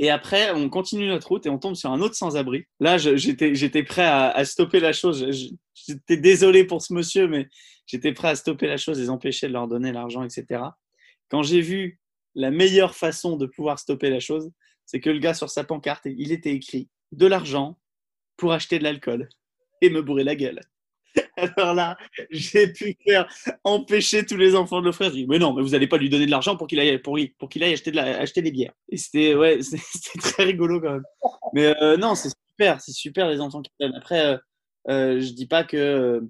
Et 0.00 0.10
après, 0.10 0.52
on 0.52 0.68
continue 0.68 1.08
notre 1.08 1.26
route 1.26 1.46
et 1.46 1.50
on 1.50 1.58
tombe 1.58 1.74
sur 1.74 1.90
un 1.90 2.00
autre 2.00 2.14
sans-abri. 2.14 2.66
Là, 2.78 2.98
j'étais 2.98 3.82
prêt 3.82 4.06
à, 4.06 4.44
stopper 4.44 4.78
la 4.78 4.92
chose. 4.92 5.26
J'étais 5.74 6.16
désolé 6.16 6.64
pour 6.64 6.82
ce 6.82 6.92
monsieur, 6.92 7.26
mais 7.26 7.48
j'étais 7.84 8.12
prêt 8.12 8.28
à 8.28 8.36
stopper 8.36 8.68
la 8.68 8.76
chose, 8.76 9.00
les 9.00 9.10
empêcher 9.10 9.48
de 9.48 9.52
leur 9.52 9.66
donner 9.66 9.90
l'argent, 9.90 10.22
etc. 10.22 10.62
Quand 11.28 11.42
j'ai 11.42 11.60
vu 11.60 11.98
la 12.36 12.52
meilleure 12.52 12.94
façon 12.94 13.36
de 13.36 13.46
pouvoir 13.46 13.80
stopper 13.80 14.08
la 14.08 14.20
chose, 14.20 14.52
c'est 14.86 15.00
que 15.00 15.10
le 15.10 15.18
gars 15.18 15.34
sur 15.34 15.50
sa 15.50 15.64
pancarte, 15.64 16.02
il 16.06 16.30
était 16.30 16.52
écrit 16.52 16.88
de 17.10 17.26
l'argent 17.26 17.76
pour 18.36 18.52
acheter 18.52 18.78
de 18.78 18.84
l'alcool 18.84 19.28
et 19.80 19.90
me 19.90 20.02
bourrer 20.02 20.24
la 20.24 20.34
gueule. 20.34 20.60
Alors 21.56 21.74
là, 21.74 21.96
j'ai 22.30 22.72
pu 22.72 22.96
faire 23.06 23.26
empêcher 23.64 24.24
tous 24.24 24.36
les 24.36 24.54
enfants 24.54 24.82
de 24.82 25.10
dis, 25.10 25.26
mais 25.26 25.38
non, 25.38 25.52
mais 25.54 25.62
vous 25.62 25.70
n'allez 25.70 25.86
pas 25.86 25.98
lui 25.98 26.10
donner 26.10 26.26
de 26.26 26.30
l'argent 26.30 26.56
pour 26.56 26.66
qu'il 26.66 26.80
aille, 26.80 26.98
pour, 26.98 27.18
pour 27.38 27.48
qu'il 27.48 27.62
aille 27.62 27.72
acheter, 27.72 27.90
de 27.90 27.96
la, 27.96 28.18
acheter 28.18 28.42
des 28.42 28.50
bières. 28.50 28.72
Et 28.88 28.96
c'était 28.96 29.34
ouais, 29.34 29.58
très 30.20 30.44
rigolo 30.44 30.80
quand 30.80 30.92
même. 30.92 31.04
Mais 31.54 31.74
euh, 31.82 31.96
non, 31.96 32.14
c'est 32.14 32.30
super, 32.30 32.80
c'est 32.80 32.92
super 32.92 33.28
les 33.28 33.40
enfants 33.40 33.62
qui 33.62 33.70
donnent. 33.80 33.94
Après, 33.94 34.26
euh, 34.26 34.38
euh, 34.88 35.20
je 35.20 35.32
dis 35.32 35.46
pas 35.46 35.64
que 35.64 35.76
euh, 35.76 36.20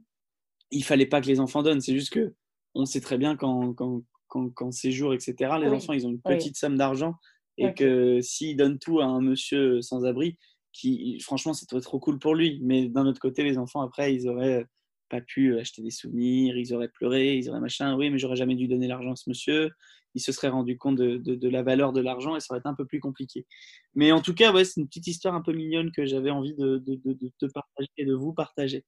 il 0.70 0.84
fallait 0.84 1.06
pas 1.06 1.20
que 1.20 1.26
les 1.26 1.40
enfants 1.40 1.62
donnent. 1.62 1.80
C'est 1.80 1.94
juste 1.94 2.12
que 2.12 2.34
on 2.74 2.84
sait 2.84 3.00
très 3.00 3.18
bien 3.18 3.36
quand, 3.36 3.74
quand, 3.74 4.02
quand, 4.28 4.50
quand 4.50 4.72
séjour, 4.72 5.14
etc. 5.14 5.54
Les 5.60 5.68
enfants, 5.68 5.92
ils 5.92 6.06
ont 6.06 6.10
une 6.10 6.20
petite 6.20 6.56
somme 6.56 6.76
d'argent 6.76 7.14
et 7.56 7.74
que 7.74 8.20
s'ils 8.20 8.56
donnent 8.56 8.78
tout 8.78 9.00
à 9.00 9.04
un 9.04 9.20
monsieur 9.20 9.82
sans 9.82 10.04
abri, 10.04 10.38
qui, 10.72 11.18
franchement, 11.20 11.54
c'est 11.54 11.66
trop 11.66 11.98
cool 11.98 12.18
pour 12.18 12.34
lui. 12.34 12.60
Mais 12.62 12.88
d'un 12.88 13.06
autre 13.06 13.20
côté, 13.20 13.42
les 13.42 13.58
enfants, 13.58 13.80
après, 13.80 14.14
ils 14.14 14.28
auraient 14.28 14.66
pas 15.08 15.20
pu 15.20 15.58
acheter 15.58 15.82
des 15.82 15.90
souvenirs, 15.90 16.56
ils 16.56 16.74
auraient 16.74 16.88
pleuré, 16.88 17.36
ils 17.36 17.48
auraient 17.48 17.60
machin. 17.60 17.96
Oui, 17.96 18.10
mais 18.10 18.18
j'aurais 18.18 18.36
jamais 18.36 18.54
dû 18.54 18.68
donner 18.68 18.86
l'argent 18.86 19.12
à 19.12 19.16
ce 19.16 19.28
monsieur. 19.28 19.70
Il 20.14 20.20
se 20.20 20.32
serait 20.32 20.48
rendu 20.48 20.76
compte 20.76 20.96
de, 20.96 21.16
de, 21.16 21.48
la 21.48 21.62
valeur 21.62 21.92
de 21.92 22.00
l'argent 22.00 22.36
et 22.36 22.40
ça 22.40 22.46
aurait 22.50 22.60
été 22.60 22.68
un 22.68 22.74
peu 22.74 22.86
plus 22.86 23.00
compliqué. 23.00 23.46
Mais 23.94 24.12
en 24.12 24.20
tout 24.20 24.34
cas, 24.34 24.52
ouais, 24.52 24.64
c'est 24.64 24.80
une 24.80 24.86
petite 24.86 25.06
histoire 25.06 25.34
un 25.34 25.42
peu 25.42 25.52
mignonne 25.52 25.92
que 25.92 26.06
j'avais 26.06 26.30
envie 26.30 26.54
de, 26.54 26.82
de, 26.84 27.46
partager 27.52 27.90
et 27.96 28.04
de 28.04 28.14
vous 28.14 28.32
partager. 28.32 28.84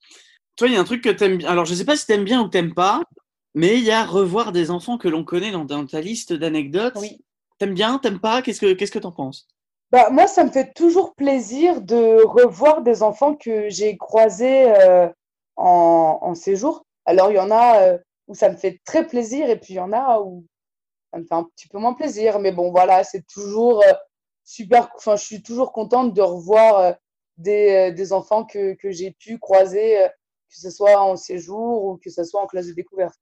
Toi, 0.57 0.69
il 0.69 0.75
y 0.75 0.77
a 0.77 0.81
un 0.81 0.85
truc 0.85 1.03
que 1.03 1.11
tu 1.11 1.25
aimes 1.25 1.39
bien. 1.39 1.49
Alors, 1.49 1.65
je 1.65 1.75
sais 1.75 1.85
pas 1.85 1.97
si 1.97 2.07
tu 2.07 2.13
aimes 2.13 2.25
bien 2.25 2.43
ou 2.43 2.49
t'aimes 2.49 2.75
pas, 2.75 3.03
mais 3.55 3.79
il 3.79 3.85
y 3.85 3.91
a 3.91 4.05
revoir 4.05 4.53
des 4.53 4.71
enfants 4.71 4.99
que 4.99 5.09
l'on 5.09 5.25
connaît 5.25 5.53
dans, 5.53 5.65
dans, 5.65 5.87
ta 5.87 6.01
liste 6.01 6.33
d'anecdotes. 6.33 6.95
Oui. 6.97 7.19
T'aimes 7.59 7.75
bien, 7.75 7.99
t'aimes 7.99 8.21
pas? 8.21 8.43
Qu'est-ce 8.43 8.61
que 8.61 8.73
qu'est-ce 8.73 8.93
que 8.93 8.99
t'en 8.99 9.13
penses? 9.13 9.47
Bah, 9.91 10.11
moi, 10.11 10.27
ça 10.29 10.45
me 10.45 10.51
fait 10.51 10.73
toujours 10.73 11.15
plaisir 11.15 11.81
de 11.83 12.23
revoir 12.23 12.83
des 12.83 13.03
enfants 13.03 13.35
que 13.35 13.69
j'ai 13.71 13.97
croisés 13.97 14.73
euh, 14.73 15.09
en, 15.57 16.19
en, 16.23 16.35
séjour. 16.35 16.85
Alors, 17.07 17.31
il 17.33 17.37
y 17.37 17.41
en 17.41 17.51
a 17.51 17.83
euh, 17.83 17.99
où 18.29 18.35
ça 18.35 18.51
me 18.51 18.57
fait 18.57 18.81
très 18.85 19.07
plaisir 19.07 19.51
et 19.51 19.59
puis 19.59 19.75
il 19.75 19.77
y 19.77 19.81
en 19.81 19.93
a 19.93 20.21
où 20.21 20.47
ça 21.13 21.19
me 21.19 21.25
fait 21.25 21.35
un 21.35 21.43
petit 21.43 21.67
peu 21.67 21.79
moins 21.79 21.95
plaisir. 21.95 22.39
Mais 22.39 22.53
bon, 22.53 22.71
voilà, 22.71 23.03
c'est 23.03 23.27
toujours 23.27 23.83
euh, 23.83 23.93
super. 24.45 24.91
Enfin, 24.97 25.17
je 25.17 25.25
suis 25.25 25.43
toujours 25.43 25.73
contente 25.73 26.15
de 26.15 26.23
revoir 26.23 26.95
des, 27.37 27.91
des 27.91 28.13
enfants 28.13 28.45
que, 28.45 28.75
que 28.75 28.93
j'ai 28.93 29.11
pu 29.11 29.39
croiser, 29.39 30.07
que 30.49 30.57
ce 30.57 30.71
soit 30.71 31.01
en 31.01 31.17
séjour 31.17 31.85
ou 31.85 31.97
que 31.97 32.11
ce 32.11 32.23
soit 32.23 32.41
en 32.41 32.47
classe 32.47 32.69
de 32.69 32.75
découverte. 32.75 33.19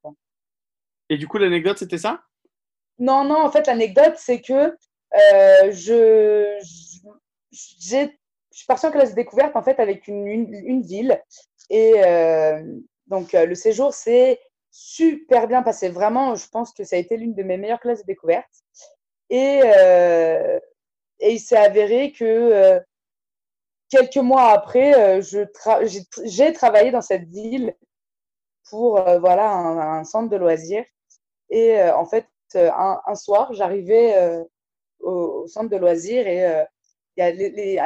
Et 1.09 1.17
du 1.17 1.27
coup, 1.27 1.39
l'anecdote, 1.39 1.79
c'était 1.79 1.97
ça? 1.97 2.21
Non, 2.99 3.23
non, 3.23 3.41
en 3.41 3.49
fait, 3.49 3.65
l'anecdote, 3.65 4.15
c'est 4.17 4.41
que 4.41 4.77
euh, 5.13 5.71
je, 5.71 6.59
je, 7.51 8.07
suis 8.51 8.65
partie 8.67 8.85
en 8.85 8.91
classe 8.91 9.15
découverte 9.15 9.55
en 9.55 9.63
fait 9.63 9.79
avec 9.79 10.07
une, 10.07 10.27
une, 10.27 10.81
ville 10.81 11.19
et 11.69 11.93
euh, 11.97 12.63
donc 13.07 13.33
euh, 13.33 13.45
le 13.45 13.55
séjour 13.55 13.93
s'est 13.93 14.39
super 14.71 15.47
bien 15.47 15.63
passé. 15.63 15.89
Vraiment, 15.89 16.35
je 16.35 16.47
pense 16.49 16.73
que 16.73 16.83
ça 16.83 16.95
a 16.95 16.99
été 16.99 17.17
l'une 17.17 17.33
de 17.33 17.43
mes 17.43 17.57
meilleures 17.57 17.79
classes 17.79 18.01
de 18.01 18.05
découverte. 18.05 18.49
Et, 19.29 19.61
euh, 19.63 20.59
et 21.19 21.33
il 21.33 21.39
s'est 21.39 21.57
avéré 21.57 22.11
que 22.11 22.79
quelques 23.89 24.17
mois 24.17 24.51
après, 24.51 25.21
j'ai 25.21 26.53
travaillé 26.53 26.91
dans 26.91 27.01
cette 27.01 27.27
ville 27.27 27.75
pour 28.69 29.01
voilà 29.19 29.51
un, 29.51 30.03
centre 30.03 30.29
de 30.29 30.37
loisirs. 30.37 30.85
Et 31.49 31.81
en 31.81 32.05
fait, 32.05 32.27
un 32.53 33.15
soir, 33.15 33.53
j'arrivais 33.53 34.45
au, 34.99 35.47
centre 35.47 35.69
de 35.69 35.77
loisirs 35.77 36.27
et 36.27 36.45
euh, 36.45 36.63
il 37.17 37.21
y 37.21 37.23
a 37.23 37.31
les, 37.31 37.79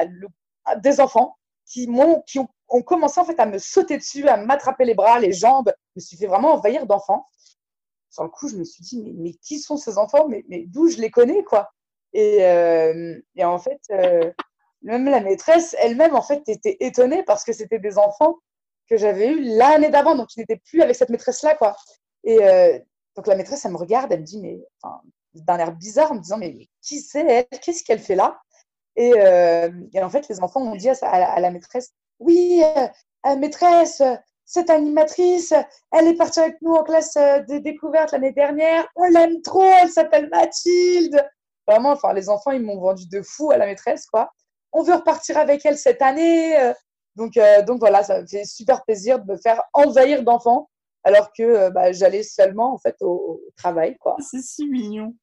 des 0.81 0.99
enfants 0.99 1.37
qui, 1.65 1.87
m'ont, 1.87 2.21
qui 2.27 2.39
ont, 2.39 2.47
ont, 2.69 2.81
commencé 2.81 3.19
en 3.19 3.25
fait 3.25 3.39
à 3.39 3.45
me 3.45 3.57
sauter 3.57 3.97
dessus, 3.97 4.27
à 4.27 4.37
m'attraper 4.37 4.85
les 4.85 4.93
bras, 4.93 5.19
les 5.19 5.33
jambes. 5.33 5.71
Je 5.95 6.01
me 6.01 6.01
suis 6.01 6.17
fait 6.17 6.27
vraiment 6.27 6.53
envahir 6.53 6.85
d'enfants. 6.85 7.27
Sur 8.09 8.23
le 8.23 8.29
coup, 8.29 8.47
je 8.47 8.55
me 8.57 8.63
suis 8.63 8.83
dit, 8.83 9.01
mais, 9.17 9.33
qui 9.33 9.59
sont 9.59 9.77
ces 9.77 9.97
enfants? 9.97 10.27
Mais, 10.27 10.45
mais 10.47 10.65
d'où 10.67 10.87
je 10.87 10.97
les 10.97 11.09
connais, 11.09 11.43
quoi? 11.43 11.71
Et, 12.13 12.45
euh, 12.45 13.19
et, 13.35 13.43
en 13.43 13.57
fait, 13.57 13.81
euh, 13.91 14.31
même 14.83 15.05
la 15.05 15.19
maîtresse 15.19 15.75
elle-même, 15.79 16.15
en 16.15 16.21
fait, 16.21 16.43
était 16.47 16.77
étonnée 16.79 17.23
parce 17.23 17.43
que 17.43 17.53
c'était 17.53 17.79
des 17.79 17.97
enfants 17.97 18.37
que 18.87 18.97
j'avais 18.97 19.29
eus 19.29 19.57
l'année 19.57 19.89
d'avant, 19.89 20.15
donc 20.15 20.35
ils 20.35 20.41
n'étaient 20.41 20.61
plus 20.63 20.81
avec 20.81 20.95
cette 20.95 21.09
maîtresse-là, 21.09 21.55
quoi. 21.55 21.75
Et 22.23 22.37
donc 23.15 23.27
la 23.27 23.35
maîtresse, 23.35 23.65
elle 23.65 23.71
me 23.71 23.77
regarde, 23.77 24.11
elle 24.11 24.21
me 24.21 24.25
dit, 24.25 24.39
mais 24.41 24.59
d'un 25.33 25.57
air 25.57 25.71
bizarre 25.71 26.11
en 26.11 26.15
me 26.15 26.21
disant 26.21 26.37
mais 26.37 26.69
qui 26.81 26.99
c'est 27.01 27.25
elle? 27.25 27.59
Qu'est-ce 27.59 27.83
qu'elle 27.83 27.99
fait 27.99 28.15
là? 28.15 28.39
Euh, 28.99 29.71
et, 29.93 30.03
en 30.03 30.09
fait, 30.09 30.27
les 30.29 30.41
enfants 30.41 30.61
ont 30.61 30.75
dit 30.75 30.89
à, 30.89 31.39
la 31.39 31.51
maîtresse 31.51 31.91
Oui, 32.19 32.63
euh, 32.63 33.35
maîtresse, 33.37 34.01
cette 34.45 34.69
animatrice, 34.69 35.53
elle 35.91 36.07
est 36.07 36.15
partie 36.15 36.39
avec 36.39 36.61
nous 36.61 36.73
en 36.73 36.83
classe 36.83 37.15
euh, 37.17 37.39
de 37.39 37.57
découverte 37.57 38.11
l'année 38.11 38.33
dernière. 38.33 38.87
On 38.95 39.05
l'aime 39.05 39.41
trop, 39.41 39.63
elle 39.63 39.89
s'appelle 39.89 40.29
Mathilde. 40.29 41.25
Vraiment, 41.67 41.91
enfin, 41.91 42.13
les 42.13 42.29
enfants, 42.29 42.51
ils 42.51 42.61
m'ont 42.61 42.79
vendu 42.79 43.07
de 43.07 43.21
fou 43.21 43.51
à 43.51 43.57
la 43.57 43.65
maîtresse, 43.65 44.05
quoi. 44.05 44.31
On 44.73 44.83
veut 44.83 44.95
repartir 44.95 45.37
avec 45.37 45.65
elle 45.65 45.77
cette 45.77 46.01
année. 46.01 46.73
Donc, 47.15 47.33
donc 47.67 47.79
voilà, 47.79 48.03
ça 48.03 48.21
me 48.21 48.27
fait 48.27 48.43
super 48.43 48.83
plaisir 48.83 49.19
de 49.19 49.31
me 49.31 49.37
faire 49.37 49.61
envahir 49.71 50.23
d'enfants 50.23 50.67
alors 51.03 51.31
que 51.33 51.43
euh, 51.43 51.69
bah, 51.69 51.91
j'allais 51.91 52.23
seulement 52.23 52.73
en 52.73 52.77
fait 52.77 52.95
au, 53.01 53.41
travail. 53.55 53.97
quoi. 53.99 54.15
C'est 54.19 54.41
si 54.41 54.67
mignon, 54.67 55.15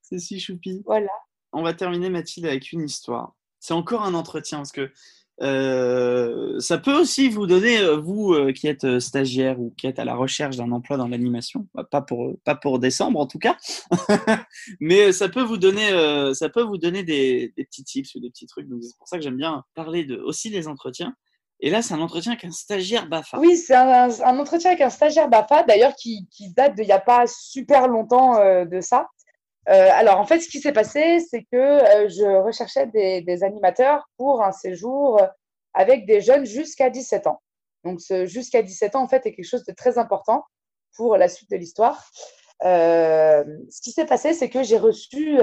c'est 0.00 0.18
si 0.18 0.40
choupi. 0.40 0.82
Voilà. 0.86 1.10
On 1.52 1.62
va 1.62 1.74
terminer 1.74 2.10
Mathilde 2.10 2.46
avec 2.46 2.72
une 2.72 2.82
histoire. 2.82 3.34
C'est 3.60 3.74
encore 3.74 4.02
un 4.02 4.14
entretien 4.14 4.58
parce 4.58 4.72
que 4.72 4.90
euh, 5.42 6.60
ça 6.60 6.78
peut 6.78 6.96
aussi 6.96 7.28
vous 7.28 7.46
donner, 7.46 7.78
euh, 7.78 7.96
vous 7.96 8.36
qui 8.52 8.68
êtes 8.68 9.00
stagiaire 9.00 9.60
ou 9.60 9.74
qui 9.76 9.88
êtes 9.88 9.98
à 9.98 10.04
la 10.04 10.14
recherche 10.14 10.56
d'un 10.56 10.70
emploi 10.70 10.96
dans 10.96 11.08
l'animation, 11.08 11.66
bah, 11.74 11.84
pas 11.88 12.02
pour, 12.02 12.34
pas 12.44 12.54
pour 12.54 12.78
décembre 12.78 13.18
en 13.18 13.26
tout 13.26 13.40
cas, 13.40 13.56
mais 14.80 15.12
ça 15.12 15.28
peut 15.28 15.42
vous 15.42 15.56
donner, 15.56 15.90
ça 16.34 16.48
peut 16.48 16.62
vous 16.62 16.78
donner 16.78 17.02
des, 17.02 17.52
des, 17.56 17.64
petits 17.64 17.84
tips 17.84 18.14
ou 18.14 18.20
des 18.20 18.30
petits 18.30 18.46
trucs. 18.46 18.68
Donc 18.68 18.84
c'est 18.84 18.96
pour 18.96 19.08
ça 19.08 19.16
que 19.16 19.24
j'aime 19.24 19.36
bien 19.36 19.64
parler 19.74 20.04
de, 20.04 20.16
aussi 20.16 20.50
des 20.50 20.68
entretiens. 20.68 21.16
Et 21.60 21.70
là, 21.70 21.82
c'est 21.82 21.94
un 21.94 22.00
entretien 22.00 22.32
avec 22.32 22.44
un 22.44 22.50
stagiaire 22.50 23.08
BAFA. 23.08 23.38
Oui, 23.38 23.56
c'est 23.56 23.74
un, 23.74 24.38
entretien 24.38 24.70
avec 24.70 24.80
un 24.80 24.90
stagiaire 24.90 25.28
BAFA, 25.28 25.62
d'ailleurs, 25.62 25.94
qui, 25.94 26.26
date 26.56 26.74
d'il 26.74 26.86
n'y 26.86 26.92
a 26.92 27.00
pas 27.00 27.26
super 27.26 27.88
longtemps 27.88 28.36
euh, 28.38 28.64
de 28.64 28.80
ça. 28.80 29.08
Euh, 29.68 29.88
alors, 29.92 30.20
en 30.20 30.26
fait, 30.26 30.40
ce 30.40 30.48
qui 30.48 30.60
s'est 30.60 30.72
passé, 30.72 31.20
c'est 31.20 31.44
que 31.50 31.56
euh, 31.56 32.08
je 32.08 32.42
recherchais 32.42 32.86
des, 32.86 33.42
animateurs 33.42 34.08
pour 34.16 34.42
un 34.42 34.52
séjour 34.52 35.20
avec 35.72 36.06
des 36.06 36.20
jeunes 36.20 36.44
jusqu'à 36.44 36.90
17 36.90 37.26
ans. 37.28 37.40
Donc, 37.84 38.00
jusqu'à 38.24 38.62
17 38.62 38.96
ans, 38.96 39.02
en 39.02 39.08
fait, 39.08 39.24
est 39.26 39.34
quelque 39.34 39.44
chose 39.44 39.64
de 39.64 39.72
très 39.72 39.98
important 39.98 40.44
pour 40.96 41.16
la 41.16 41.28
suite 41.28 41.50
de 41.50 41.56
l'histoire. 41.56 42.10
ce 42.62 43.80
qui 43.82 43.90
s'est 43.90 44.06
passé, 44.06 44.32
c'est 44.32 44.48
que 44.48 44.62
j'ai 44.62 44.78
reçu 44.78 45.38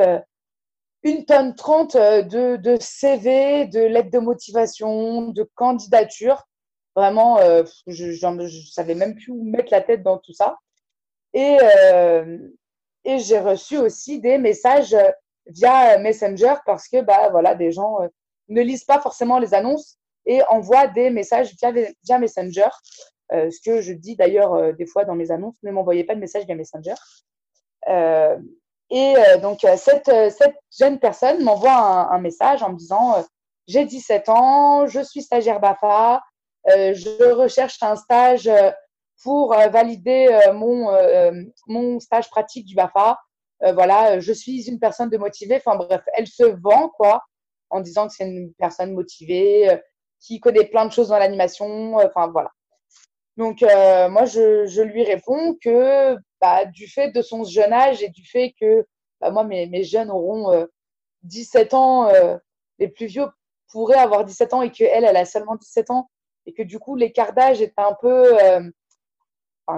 une 1.03 1.25
tonne 1.25 1.55
trente 1.55 1.95
euh, 1.95 2.21
de, 2.21 2.77
CV, 2.79 3.65
de 3.67 3.81
lettres 3.81 4.11
de 4.11 4.19
motivation, 4.19 5.29
de 5.29 5.49
candidatures. 5.55 6.47
Vraiment, 6.95 7.39
euh, 7.39 7.63
je 7.87 8.27
ne 8.27 8.47
savais 8.71 8.95
même 8.95 9.15
plus 9.15 9.31
où 9.31 9.43
mettre 9.43 9.71
la 9.71 9.81
tête 9.81 10.03
dans 10.03 10.17
tout 10.17 10.33
ça. 10.33 10.57
Et, 11.33 11.57
euh, 11.61 12.37
j'ai 13.05 13.39
reçu 13.39 13.77
aussi 13.77 14.19
des 14.19 14.37
messages 14.37 14.95
via 15.47 15.97
Messenger 15.97 16.55
parce 16.65 16.87
que 16.87 17.01
bah, 17.01 17.29
voilà, 17.29 17.55
des 17.55 17.71
gens 17.71 17.97
ne 18.49 18.61
lisent 18.61 18.83
pas 18.83 18.99
forcément 18.99 19.39
les 19.39 19.55
annonces 19.55 19.97
et 20.25 20.43
envoient 20.49 20.87
des 20.87 21.09
messages 21.09 21.55
via, 21.55 21.71
via 22.03 22.19
Messenger. 22.19 22.69
ce 23.31 23.59
que 23.65 23.81
je 23.81 23.93
dis 23.93 24.15
d'ailleurs 24.15 24.75
des 24.75 24.85
fois 24.85 25.03
dans 25.03 25.15
mes 25.15 25.31
annonces, 25.31 25.55
ne 25.63 25.71
m'envoyez 25.71 26.03
pas 26.03 26.13
de 26.13 26.19
messages 26.19 26.45
via 26.45 26.53
Messenger. 26.53 26.93
Et 28.91 29.15
euh, 29.15 29.37
donc, 29.37 29.63
euh, 29.63 29.77
cette, 29.77 30.09
euh, 30.09 30.29
cette, 30.29 30.55
jeune 30.77 30.99
personne 30.99 31.41
m'envoie 31.43 31.71
un, 31.71 32.19
message 32.19 32.61
en 32.61 32.73
me 32.73 32.77
disant 32.77 33.25
J'ai 33.67 33.85
17 33.85 34.27
ans, 34.27 34.85
je 34.85 34.99
suis 34.99 35.21
stagiaire 35.21 35.61
BAFA, 35.61 36.21
je 36.67 37.31
recherche 37.31 37.81
un 37.81 37.95
stage 37.95 38.49
pour 39.23 39.53
valider 39.53 40.27
mon, 40.53 40.91
mon 41.67 41.99
stage 41.99 42.29
pratique 42.29 42.65
du 42.65 42.75
BAFA. 42.75 43.17
voilà, 43.73 44.19
je 44.19 44.33
suis 44.33 44.67
une 44.67 44.79
personne 44.79 45.09
de 45.09 45.17
motivée. 45.17 45.61
Enfin 45.65 45.77
bref, 45.77 46.01
elle 46.15 46.27
se 46.27 46.43
vend, 46.43 46.89
quoi, 46.89 47.21
en 47.69 47.79
disant 47.79 48.07
que 48.07 48.13
c'est 48.13 48.27
une 48.27 48.53
personne 48.53 48.93
motivée, 48.93 49.79
qui 50.19 50.39
connaît 50.39 50.65
plein 50.65 50.85
de 50.85 50.91
choses 50.91 51.09
dans 51.09 51.17
l'animation. 51.17 51.95
Enfin, 51.95 52.27
voilà. 52.27 52.51
Donc, 53.37 53.61
moi, 53.61 54.25
je, 54.25 54.65
je, 54.65 54.81
lui 54.81 55.03
réponds 55.03 55.55
que 55.63 56.15
bah, 56.41 56.65
du 56.65 56.87
fait 56.87 57.11
de 57.11 57.21
son 57.21 57.43
jeune 57.43 57.73
âge 57.73 58.01
et 58.03 58.09
du 58.09 58.25
fait 58.25 58.53
que 58.59 58.85
bah, 59.19 59.31
moi, 59.31 59.43
mes, 59.43 59.67
mes, 59.67 59.83
jeunes 59.83 60.11
auront 60.11 60.67
17 61.23 61.73
ans, 61.73 62.11
les 62.79 62.87
plus 62.87 63.05
vieux 63.07 63.27
pourraient 63.71 63.97
avoir 63.97 64.25
17 64.25 64.53
ans 64.53 64.61
et 64.61 64.71
qu'elle, 64.71 65.05
elle 65.05 65.17
a 65.17 65.25
seulement 65.25 65.55
17 65.55 65.91
ans 65.91 66.09
et 66.45 66.53
que 66.53 66.63
du 66.63 66.79
coup, 66.79 66.95
l'écart 66.95 67.33
d'âge 67.33 67.61
est 67.61 67.73
un 67.77 67.95
peu 68.01 68.37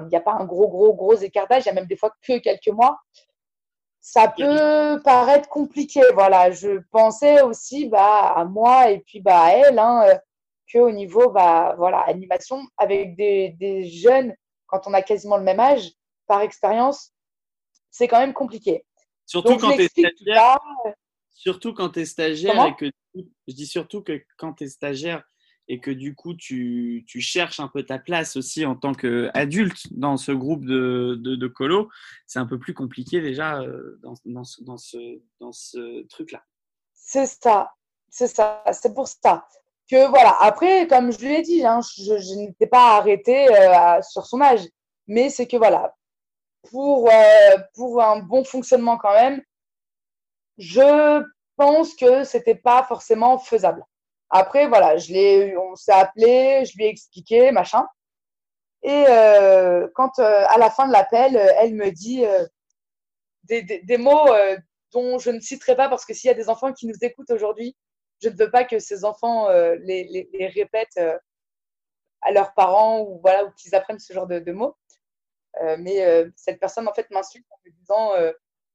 il 0.02 0.08
n'y 0.08 0.16
a 0.16 0.22
pas 0.22 0.34
un 0.34 0.46
gros, 0.46 0.68
gros, 0.68 0.94
gros 0.94 1.16
écart 1.16 1.48
d'âge, 1.48 1.64
il 1.66 1.68
y 1.68 1.72
a 1.72 1.74
même 1.74 1.86
des 1.86 1.96
fois 1.96 2.12
que 2.22 2.40
quelques 2.40 2.68
mois. 2.68 3.00
Ça 4.00 4.28
peut 4.28 5.02
paraître 5.04 5.48
compliqué. 5.48 6.02
Voilà, 6.14 6.52
je 6.52 6.80
pensais 6.92 7.42
aussi 7.42 7.88
bah, 7.88 8.34
à 8.36 8.44
moi 8.46 8.90
et 8.90 9.00
puis 9.00 9.22
bah, 9.22 9.44
à 9.44 9.52
elle, 9.52 9.80
hein, 9.80 10.04
euh, 10.08 10.16
qu'au 10.72 10.92
niveau 10.92 11.30
bah, 11.30 11.76
voilà, 11.78 12.00
animation, 12.00 12.62
avec 12.78 13.16
des, 13.16 13.56
des 13.60 13.86
jeunes, 13.86 14.36
quand 14.68 14.88
on 14.88 14.94
a 14.94 15.02
quasiment 15.02 15.38
le 15.38 15.44
même 15.44 15.60
âge, 15.60 15.92
par 16.34 16.42
expérience, 16.42 17.14
c'est 17.92 18.08
quand 18.08 18.20
même 18.20 18.34
compliqué. 18.34 18.84
Surtout 19.28 19.58
quand 19.58 19.76
tu 19.76 19.84
es 19.84 19.88
stagiaire. 19.88 20.58
Surtout 21.30 21.74
quand 21.74 21.96
es 21.96 22.06
stagiaire 22.06 22.66
et 22.66 22.76
que 22.76 22.92
je 23.16 23.54
dis 23.54 23.68
surtout 23.68 24.02
que 24.02 24.24
quand 24.38 24.54
tu 24.54 24.64
es 24.64 24.68
stagiaire 24.68 25.24
et 25.68 25.80
que 25.80 25.92
du 25.92 26.16
coup 26.16 26.34
tu, 26.34 27.06
tu, 27.08 27.22
cherches 27.22 27.60
un 27.60 27.68
peu 27.68 27.84
ta 27.84 28.00
place 28.00 28.36
aussi 28.36 28.66
en 28.66 28.76
tant 28.76 28.94
qu'adulte 28.94 29.86
dans 29.92 30.18
ce 30.18 30.32
groupe 30.32 30.66
de, 30.66 31.20
de, 31.22 31.36
de 31.36 31.48
colo, 31.48 31.90
c'est 32.26 32.40
un 32.40 32.48
peu 32.48 32.58
plus 32.58 32.74
compliqué 32.74 33.22
déjà 33.22 33.62
euh, 33.62 34.00
dans, 34.02 34.16
dans, 34.26 34.44
ce, 34.44 34.64
dans 34.64 34.78
ce, 34.78 35.22
dans 35.40 35.52
ce 35.52 36.08
truc-là. 36.08 36.44
C'est 36.94 37.28
ça, 37.28 37.72
c'est 38.10 38.28
ça, 38.28 38.64
c'est 38.72 38.94
pour 38.96 39.08
ça. 39.08 39.48
Que 39.88 40.10
voilà, 40.10 40.36
après, 40.40 40.88
comme 40.88 41.12
je 41.12 41.20
lui 41.20 41.36
ai 41.36 41.42
dit, 41.44 41.64
hein, 41.64 41.82
je, 41.96 42.18
je 42.18 42.36
n'étais 42.36 42.68
pas 42.68 42.98
arrêtée 42.98 43.48
euh, 43.50 44.02
sur 44.02 44.26
son 44.26 44.42
âge, 44.42 44.66
mais 45.08 45.30
c'est 45.30 45.48
que 45.48 45.58
voilà, 45.58 45.94
pour, 46.70 47.10
euh, 47.10 47.58
pour 47.76 48.02
un 48.02 48.20
bon 48.20 48.44
fonctionnement 48.44 48.98
quand 48.98 49.14
même, 49.14 49.42
je 50.58 51.24
pense 51.56 51.96
que 51.96 52.24
c'était 52.24 52.56
pas 52.56 52.84
forcément 52.84 53.38
faisable. 53.38 53.84
Après, 54.30 54.68
voilà, 54.68 54.98
je 54.98 55.58
on 55.58 55.76
s'est 55.76 55.92
appelé, 55.92 56.66
je 56.66 56.76
lui 56.78 56.86
ai 56.86 56.90
expliqué, 56.90 57.52
machin. 57.52 57.86
Et 58.82 59.06
euh, 59.08 59.88
quand 59.96 60.20
euh, 60.20 60.46
à 60.50 60.58
la 60.58 60.70
fin 60.70 60.88
de 60.88 60.92
l'appel, 60.92 61.36
elle 61.60 61.76
me 61.76 61.92
dit 61.92 62.24
des, 63.44 63.62
des, 63.62 63.80
des, 63.80 63.98
mots 63.98 64.30
dont 64.92 65.20
je 65.20 65.30
ne 65.30 65.40
citerai 65.40 65.76
pas 65.76 65.90
parce 65.90 66.06
que 66.06 66.14
s'il 66.14 66.28
y 66.28 66.32
a 66.32 66.36
des 66.36 66.50
enfants 66.50 66.74
qui 66.74 66.88
nous 66.88 66.98
écoutent 67.02 67.32
aujourd'hui, 67.32 67.76
je 68.22 68.30
ne 68.30 68.36
veux 68.36 68.52
pas 68.52 68.64
que 68.66 68.80
ces 68.80 69.06
enfants 69.06 69.50
les, 69.50 70.06
les, 70.06 70.30
les, 70.34 70.48
répètent 70.48 71.00
à 72.22 72.32
leurs 72.32 72.54
parents 72.54 73.02
ou 73.02 73.20
voilà 73.22 73.46
ou 73.46 73.52
qu'ils 73.52 73.76
apprennent 73.76 74.00
ce 74.00 74.14
genre 74.14 74.28
de, 74.28 74.40
de 74.40 74.52
mots. 74.52 74.76
Mais 75.80 76.26
cette 76.36 76.60
personne 76.60 76.88
en 76.88 76.94
fait 76.94 77.10
m'insulte 77.12 77.46
en 77.50 77.58
me 77.66 77.72
disant 77.72 78.12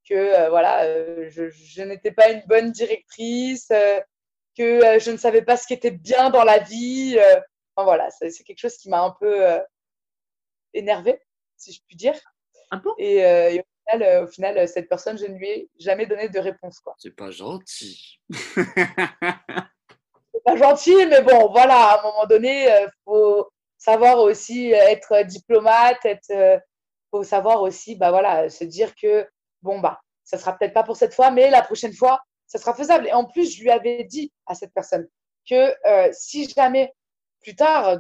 que 0.09 0.49
voilà, 0.49 1.29
je, 1.29 1.49
je 1.51 1.83
n'étais 1.83 2.13
pas 2.13 2.31
une 2.31 2.43
bonne 2.47 2.71
directrice, 2.71 3.71
que 4.59 4.85
euh, 4.85 4.99
je 4.99 5.13
ne 5.13 5.17
savais 5.17 5.43
pas 5.43 5.57
ce 5.57 5.67
qui 5.67 5.75
était 5.75 5.93
bien 5.93 6.31
dans 6.31 6.45
la 6.45 6.59
vie. 6.59 7.17
Euh, 7.17 7.41
enfin, 7.77 7.85
voilà, 7.85 8.11
c'est 8.11 8.31
quelque 8.45 8.59
chose 8.59 8.77
qui 8.77 8.91
m'a 8.91 9.01
un 9.01 9.15
peu 9.19 9.47
euh, 9.47 9.61
énervée, 10.75 11.21
si 11.57 11.73
je 11.73 11.81
puis 11.87 11.97
dire. 11.97 12.19
Ah 12.71 12.77
bon? 12.77 12.93
Et, 12.99 13.19
et, 13.19 13.61
au 13.61 13.65
final, 13.91 14.25
au 14.25 14.27
final, 14.27 14.69
cette 14.69 14.89
personne, 14.89 15.17
je 15.17 15.25
ne 15.25 15.39
lui 15.39 15.49
ai 15.49 15.71
jamais 15.79 16.05
donné 16.05 16.29
de 16.29 16.39
réponse. 16.39 16.83
C'est 16.99 17.17
pas 17.17 17.31
gentil. 17.31 18.21
c'est 18.31 18.75
pas 20.45 20.57
gentil, 20.57 21.07
mais 21.07 21.23
bon, 21.23 21.51
voilà, 21.51 21.93
à 21.93 22.01
un 22.01 22.03
moment 22.03 22.27
donné, 22.27 22.65
il 22.65 22.91
faut 23.05 23.49
savoir 23.79 24.19
aussi 24.19 24.73
être 24.73 25.23
diplomate, 25.25 26.05
être, 26.05 26.61
faut 27.11 27.23
savoir 27.23 27.63
aussi, 27.63 27.97
bah 27.97 28.11
voilà, 28.11 28.51
se 28.51 28.65
dire 28.65 28.95
que 28.95 29.29
bon 29.63 29.81
bah, 29.81 30.01
ça 30.25 30.39
sera 30.39 30.57
peut-être 30.57 30.75
pas 30.75 30.83
pour 30.83 30.97
cette 30.97 31.15
fois, 31.15 31.31
mais 31.31 31.51
la 31.51 31.63
prochaine 31.63 31.95
fois, 31.95 32.21
ça 32.47 32.59
sera 32.59 32.75
faisable. 32.75 33.07
Et 33.07 33.13
en 33.13 33.25
plus, 33.25 33.57
je 33.57 33.63
lui 33.63 33.71
avais 33.71 34.05
dit 34.05 34.33
à 34.47 34.55
cette 34.55 34.75
personne 34.75 35.09
que 35.49 35.75
euh, 35.87 36.11
si 36.13 36.49
jamais 36.49 36.93
plus 37.41 37.55
tard, 37.55 37.99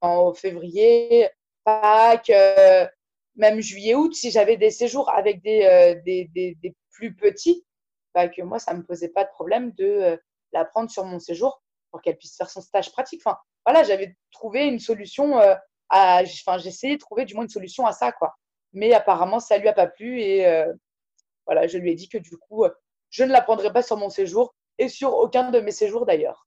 en 0.00 0.34
février, 0.34 1.28
Pâques, 1.64 2.30
euh, 2.30 2.86
même 3.36 3.60
juillet, 3.60 3.94
août, 3.94 4.14
si 4.14 4.30
j'avais 4.30 4.56
des 4.56 4.70
séjours 4.70 5.10
avec 5.10 5.42
des, 5.42 5.64
euh, 5.64 6.70
plus 6.90 7.14
petits, 7.14 7.64
bah, 8.14 8.28
que 8.28 8.42
moi, 8.42 8.58
ça 8.58 8.74
me 8.74 8.82
posait 8.82 9.10
pas 9.10 9.24
de 9.24 9.30
problème 9.30 9.72
de 9.72 10.20
la 10.52 10.64
prendre 10.64 10.90
sur 10.90 11.04
mon 11.04 11.20
séjour 11.20 11.62
pour 11.90 12.02
qu'elle 12.02 12.16
puisse 12.16 12.36
faire 12.36 12.50
son 12.50 12.60
stage 12.60 12.90
pratique. 12.90 13.22
Enfin, 13.24 13.38
voilà, 13.64 13.84
j'avais 13.84 14.16
trouvé 14.32 14.66
une 14.66 14.80
solution 14.80 15.38
à, 15.90 16.22
enfin, 16.22 16.58
essayé 16.58 16.94
de 16.94 17.00
trouver 17.00 17.24
du 17.24 17.34
moins 17.34 17.44
une 17.44 17.50
solution 17.50 17.86
à 17.86 17.92
ça, 17.92 18.10
quoi. 18.10 18.34
Mais 18.72 18.92
apparemment, 18.92 19.40
ça 19.40 19.58
lui 19.58 19.68
a 19.68 19.72
pas 19.72 19.86
plu 19.86 20.20
et 20.20 20.46
euh, 20.46 20.72
voilà, 21.46 21.66
je 21.66 21.78
lui 21.78 21.90
ai 21.90 21.94
dit 21.94 22.08
que 22.08 22.18
du 22.18 22.36
coup, 22.36 22.64
je 23.10 23.24
ne 23.24 23.32
la 23.32 23.40
prendrai 23.40 23.72
pas 23.72 23.82
sur 23.82 23.96
mon 23.96 24.10
séjour 24.10 24.54
et 24.78 24.88
sur 24.88 25.14
aucun 25.14 25.50
de 25.50 25.60
mes 25.60 25.70
séjours 25.70 26.06
d'ailleurs. 26.06 26.46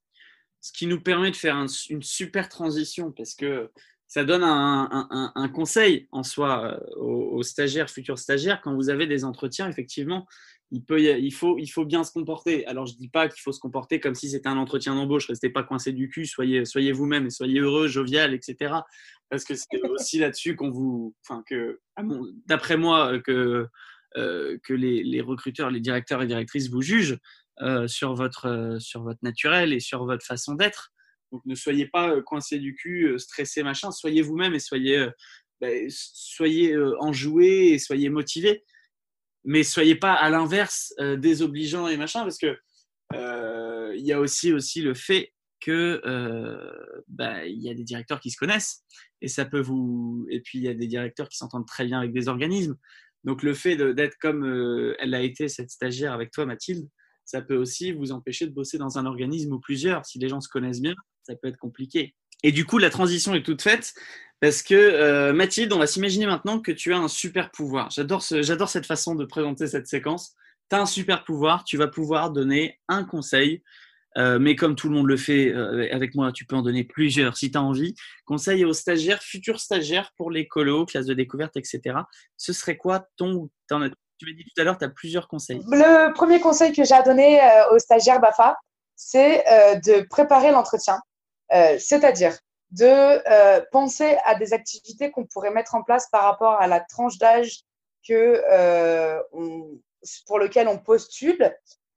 Ce 0.60 0.72
qui 0.72 0.86
nous 0.86 1.00
permet 1.00 1.30
de 1.30 1.36
faire 1.36 1.56
un, 1.56 1.66
une 1.90 2.02
super 2.02 2.48
transition 2.48 3.10
parce 3.10 3.34
que 3.34 3.72
ça 4.06 4.24
donne 4.24 4.44
un 4.44 5.48
conseil 5.48 6.06
en 6.12 6.22
soi 6.22 6.64
euh, 6.64 6.96
aux, 6.96 7.38
aux, 7.38 7.42
stagiaires, 7.42 7.88
futurs 7.88 8.18
stagiaires. 8.18 8.60
Quand 8.62 8.74
vous 8.74 8.90
avez 8.90 9.06
des 9.06 9.24
entretiens, 9.24 9.68
effectivement, 9.68 10.26
il, 10.72 10.84
peut, 10.84 11.00
il, 11.00 11.32
faut, 11.32 11.56
il 11.58 11.68
faut 11.68 11.84
bien 11.84 12.02
se 12.02 12.10
comporter. 12.10 12.66
Alors, 12.66 12.86
je 12.86 12.94
ne 12.94 12.98
dis 12.98 13.08
pas 13.08 13.28
qu'il 13.28 13.40
faut 13.40 13.52
se 13.52 13.60
comporter 13.60 14.00
comme 14.00 14.16
si 14.16 14.30
c'était 14.30 14.48
un 14.48 14.56
entretien 14.56 14.96
d'embauche. 14.96 15.28
Restez 15.28 15.50
pas 15.50 15.62
coincé 15.62 15.92
du 15.92 16.08
cul, 16.08 16.26
soyez, 16.26 16.64
soyez 16.64 16.90
vous-même 16.90 17.26
et 17.26 17.30
soyez 17.30 17.60
heureux, 17.60 17.86
jovial, 17.86 18.34
etc. 18.34 18.74
Parce 19.30 19.44
que 19.44 19.54
c'est 19.54 19.66
aussi 19.90 20.18
là-dessus 20.18 20.56
qu'on 20.56 20.70
vous. 20.70 21.14
Enfin, 21.24 21.44
que, 21.46 21.80
d'après 22.46 22.76
moi, 22.76 23.20
que 23.20 23.68
euh, 24.16 24.58
que 24.62 24.74
les, 24.74 25.02
les, 25.02 25.22
recruteurs, 25.22 25.70
les 25.70 25.80
directeurs 25.80 26.22
et 26.22 26.26
directrices 26.26 26.68
vous 26.68 26.82
jugent 26.82 27.18
euh, 27.60 27.86
sur, 27.88 28.14
votre, 28.14 28.46
euh, 28.46 28.78
sur 28.78 29.02
votre 29.02 29.20
naturel 29.22 29.72
et 29.72 29.80
sur 29.80 30.04
votre 30.04 30.24
façon 30.24 30.54
d'être. 30.54 30.92
Donc 31.30 31.42
ne 31.46 31.54
soyez 31.54 31.86
pas 31.86 32.10
euh, 32.10 32.22
coincé 32.22 32.58
du 32.58 32.74
cul, 32.74 33.04
euh, 33.04 33.18
stressé, 33.18 33.62
machin. 33.62 33.90
Soyez 33.90 34.20
vous-même 34.20 34.54
et 34.54 34.58
soyez, 34.58 35.06
soyez 35.88 36.76
enjoué 36.98 37.72
et 37.72 37.78
soyez 37.78 38.10
motivé. 38.10 38.64
Mais 39.44 39.62
soyez 39.64 39.96
pas 39.96 40.12
à 40.12 40.30
l'inverse 40.30 40.94
désobligeant 41.18 41.88
et 41.88 41.96
machin 41.96 42.22
parce 42.22 42.38
que 42.38 42.56
il 43.12 44.06
y 44.06 44.12
a 44.12 44.20
aussi, 44.20 44.52
aussi 44.52 44.80
le 44.80 44.94
fait 44.94 45.32
que 45.60 46.00
euh, 46.04 47.02
bah, 47.08 47.44
il 47.46 47.62
y 47.62 47.70
a 47.70 47.74
des 47.74 47.84
directeurs 47.84 48.20
qui 48.20 48.30
se 48.30 48.36
connaissent 48.36 48.84
et 49.20 49.28
ça 49.28 49.44
peut 49.44 49.60
vous 49.60 50.26
et 50.30 50.40
puis 50.40 50.58
il 50.58 50.64
y 50.64 50.68
a 50.68 50.74
des 50.74 50.86
directeurs 50.86 51.28
qui 51.28 51.36
s'entendent 51.36 51.66
très 51.66 51.84
bien 51.84 51.98
avec 51.98 52.12
des 52.12 52.28
organismes 52.28 52.76
donc 53.24 53.42
le 53.42 53.54
fait 53.54 53.76
d'être 53.76 54.16
comme 54.18 54.44
euh, 54.44 54.96
elle 54.98 55.14
a 55.14 55.22
été 55.22 55.48
cette 55.48 55.70
stagiaire 55.70 56.12
avec 56.12 56.32
toi, 56.32 56.44
Mathilde, 56.46 56.88
ça 57.24 57.40
peut 57.40 57.56
aussi 57.56 57.92
vous 57.92 58.10
empêcher 58.12 58.46
de 58.46 58.52
bosser 58.52 58.78
dans 58.78 58.98
un 58.98 59.06
organisme 59.06 59.52
ou 59.52 59.60
plusieurs. 59.60 60.04
Si 60.04 60.18
les 60.18 60.28
gens 60.28 60.40
se 60.40 60.48
connaissent 60.48 60.80
bien, 60.80 60.94
ça 61.22 61.36
peut 61.36 61.48
être 61.48 61.58
compliqué. 61.58 62.14
Et 62.42 62.52
du 62.52 62.64
coup, 62.64 62.78
la 62.78 62.90
transition 62.90 63.34
est 63.34 63.42
toute 63.42 63.62
faite 63.62 63.94
parce 64.40 64.62
que 64.62 64.74
euh, 64.74 65.32
Mathilde, 65.32 65.72
on 65.72 65.78
va 65.78 65.86
s'imaginer 65.86 66.26
maintenant 66.26 66.60
que 66.60 66.72
tu 66.72 66.92
as 66.92 66.98
un 66.98 67.08
super 67.08 67.50
pouvoir. 67.50 67.90
J'adore 67.90 68.22
ce, 68.22 68.42
j'adore 68.42 68.68
cette 68.68 68.86
façon 68.86 69.14
de 69.14 69.24
présenter 69.24 69.66
cette 69.68 69.86
séquence. 69.86 70.34
Tu 70.68 70.76
as 70.76 70.80
un 70.80 70.86
super 70.86 71.24
pouvoir, 71.24 71.64
tu 71.64 71.76
vas 71.76 71.88
pouvoir 71.88 72.30
donner 72.30 72.80
un 72.88 73.04
conseil 73.04 73.62
euh, 74.18 74.38
mais 74.38 74.56
comme 74.56 74.76
tout 74.76 74.88
le 74.88 74.94
monde 74.94 75.06
le 75.06 75.16
fait 75.16 75.48
euh, 75.48 75.88
avec 75.92 76.14
moi, 76.14 76.32
tu 76.32 76.44
peux 76.44 76.56
en 76.56 76.62
donner 76.62 76.84
plusieurs 76.84 77.36
si 77.36 77.50
tu 77.50 77.58
as 77.58 77.62
envie. 77.62 77.94
Conseil 78.26 78.64
aux 78.64 78.74
stagiaires, 78.74 79.22
futurs 79.22 79.60
stagiaires 79.60 80.12
pour 80.16 80.30
les 80.30 80.46
colos, 80.46 80.86
classes 80.86 81.06
de 81.06 81.14
découverte, 81.14 81.56
etc. 81.56 81.96
Ce 82.36 82.52
serait 82.52 82.76
quoi 82.76 83.06
ton. 83.16 83.48
tu 83.68 83.74
m'as 83.76 83.88
dit 83.88 84.44
tout 84.44 84.60
à 84.60 84.64
l'heure, 84.64 84.78
tu 84.78 84.84
as 84.84 84.90
plusieurs 84.90 85.28
conseils. 85.28 85.62
Le 85.70 86.12
premier 86.12 86.40
conseil 86.40 86.72
que 86.72 86.84
j'ai 86.84 86.94
à 86.94 87.02
donner 87.02 87.40
aux 87.70 87.78
stagiaires 87.78 88.20
BAFA, 88.20 88.58
c'est 88.96 89.44
de 89.84 90.06
préparer 90.08 90.50
l'entretien. 90.50 91.00
Euh, 91.52 91.78
c'est-à-dire 91.78 92.38
de 92.70 93.62
penser 93.70 94.16
à 94.24 94.34
des 94.34 94.54
activités 94.54 95.10
qu'on 95.10 95.26
pourrait 95.26 95.50
mettre 95.50 95.74
en 95.74 95.82
place 95.82 96.08
par 96.10 96.22
rapport 96.22 96.54
à 96.58 96.66
la 96.66 96.80
tranche 96.80 97.18
d'âge 97.18 97.64
on, 98.08 99.78
pour 100.26 100.38
lequel 100.38 100.68
on 100.68 100.78
postule. 100.78 101.54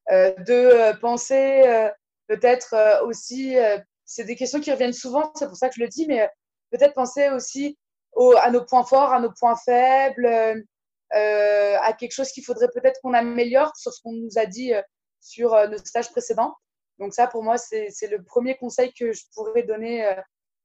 de 0.10 1.00
penser 1.00 1.92
peut-être 2.28 2.74
euh, 2.74 3.06
aussi, 3.06 3.58
euh, 3.58 3.78
c'est 4.06 4.24
des 4.24 4.36
questions 4.36 4.60
qui 4.60 4.72
reviennent 4.72 4.94
souvent, 4.94 5.32
c'est 5.36 5.48
pour 5.48 5.58
ça 5.58 5.70
que 5.70 5.76
je 5.76 5.82
le 5.82 5.88
dis, 5.88 6.06
mais 6.08 6.22
euh, 6.22 6.28
peut-être 6.72 6.94
penser 6.94 7.30
aussi 7.30 7.78
au, 8.14 8.34
à 8.38 8.50
nos 8.52 8.64
points 8.64 8.86
forts, 8.86 9.12
à 9.12 9.20
nos 9.20 9.32
points 9.32 9.58
faibles, 9.58 10.26
euh, 10.26 11.78
à 11.82 11.94
quelque 11.94 12.12
chose 12.12 12.32
qu'il 12.32 12.44
faudrait 12.44 12.70
peut-être 12.74 13.00
qu'on 13.02 13.14
améliore 13.14 13.76
sur 13.76 13.94
ce 13.94 14.02
qu'on 14.02 14.14
nous 14.14 14.38
a 14.38 14.46
dit 14.46 14.74
sur 15.22 15.52
nos 15.70 15.78
stages 15.78 16.12
précédents. 16.12 16.56
Donc 17.00 17.14
ça, 17.14 17.28
pour 17.28 17.44
moi, 17.44 17.58
c'est 17.58 18.08
le 18.10 18.24
premier 18.24 18.56
conseil 18.56 18.94
que 18.94 19.12
je 19.12 19.24
pourrais 19.34 19.64
donner 19.64 20.08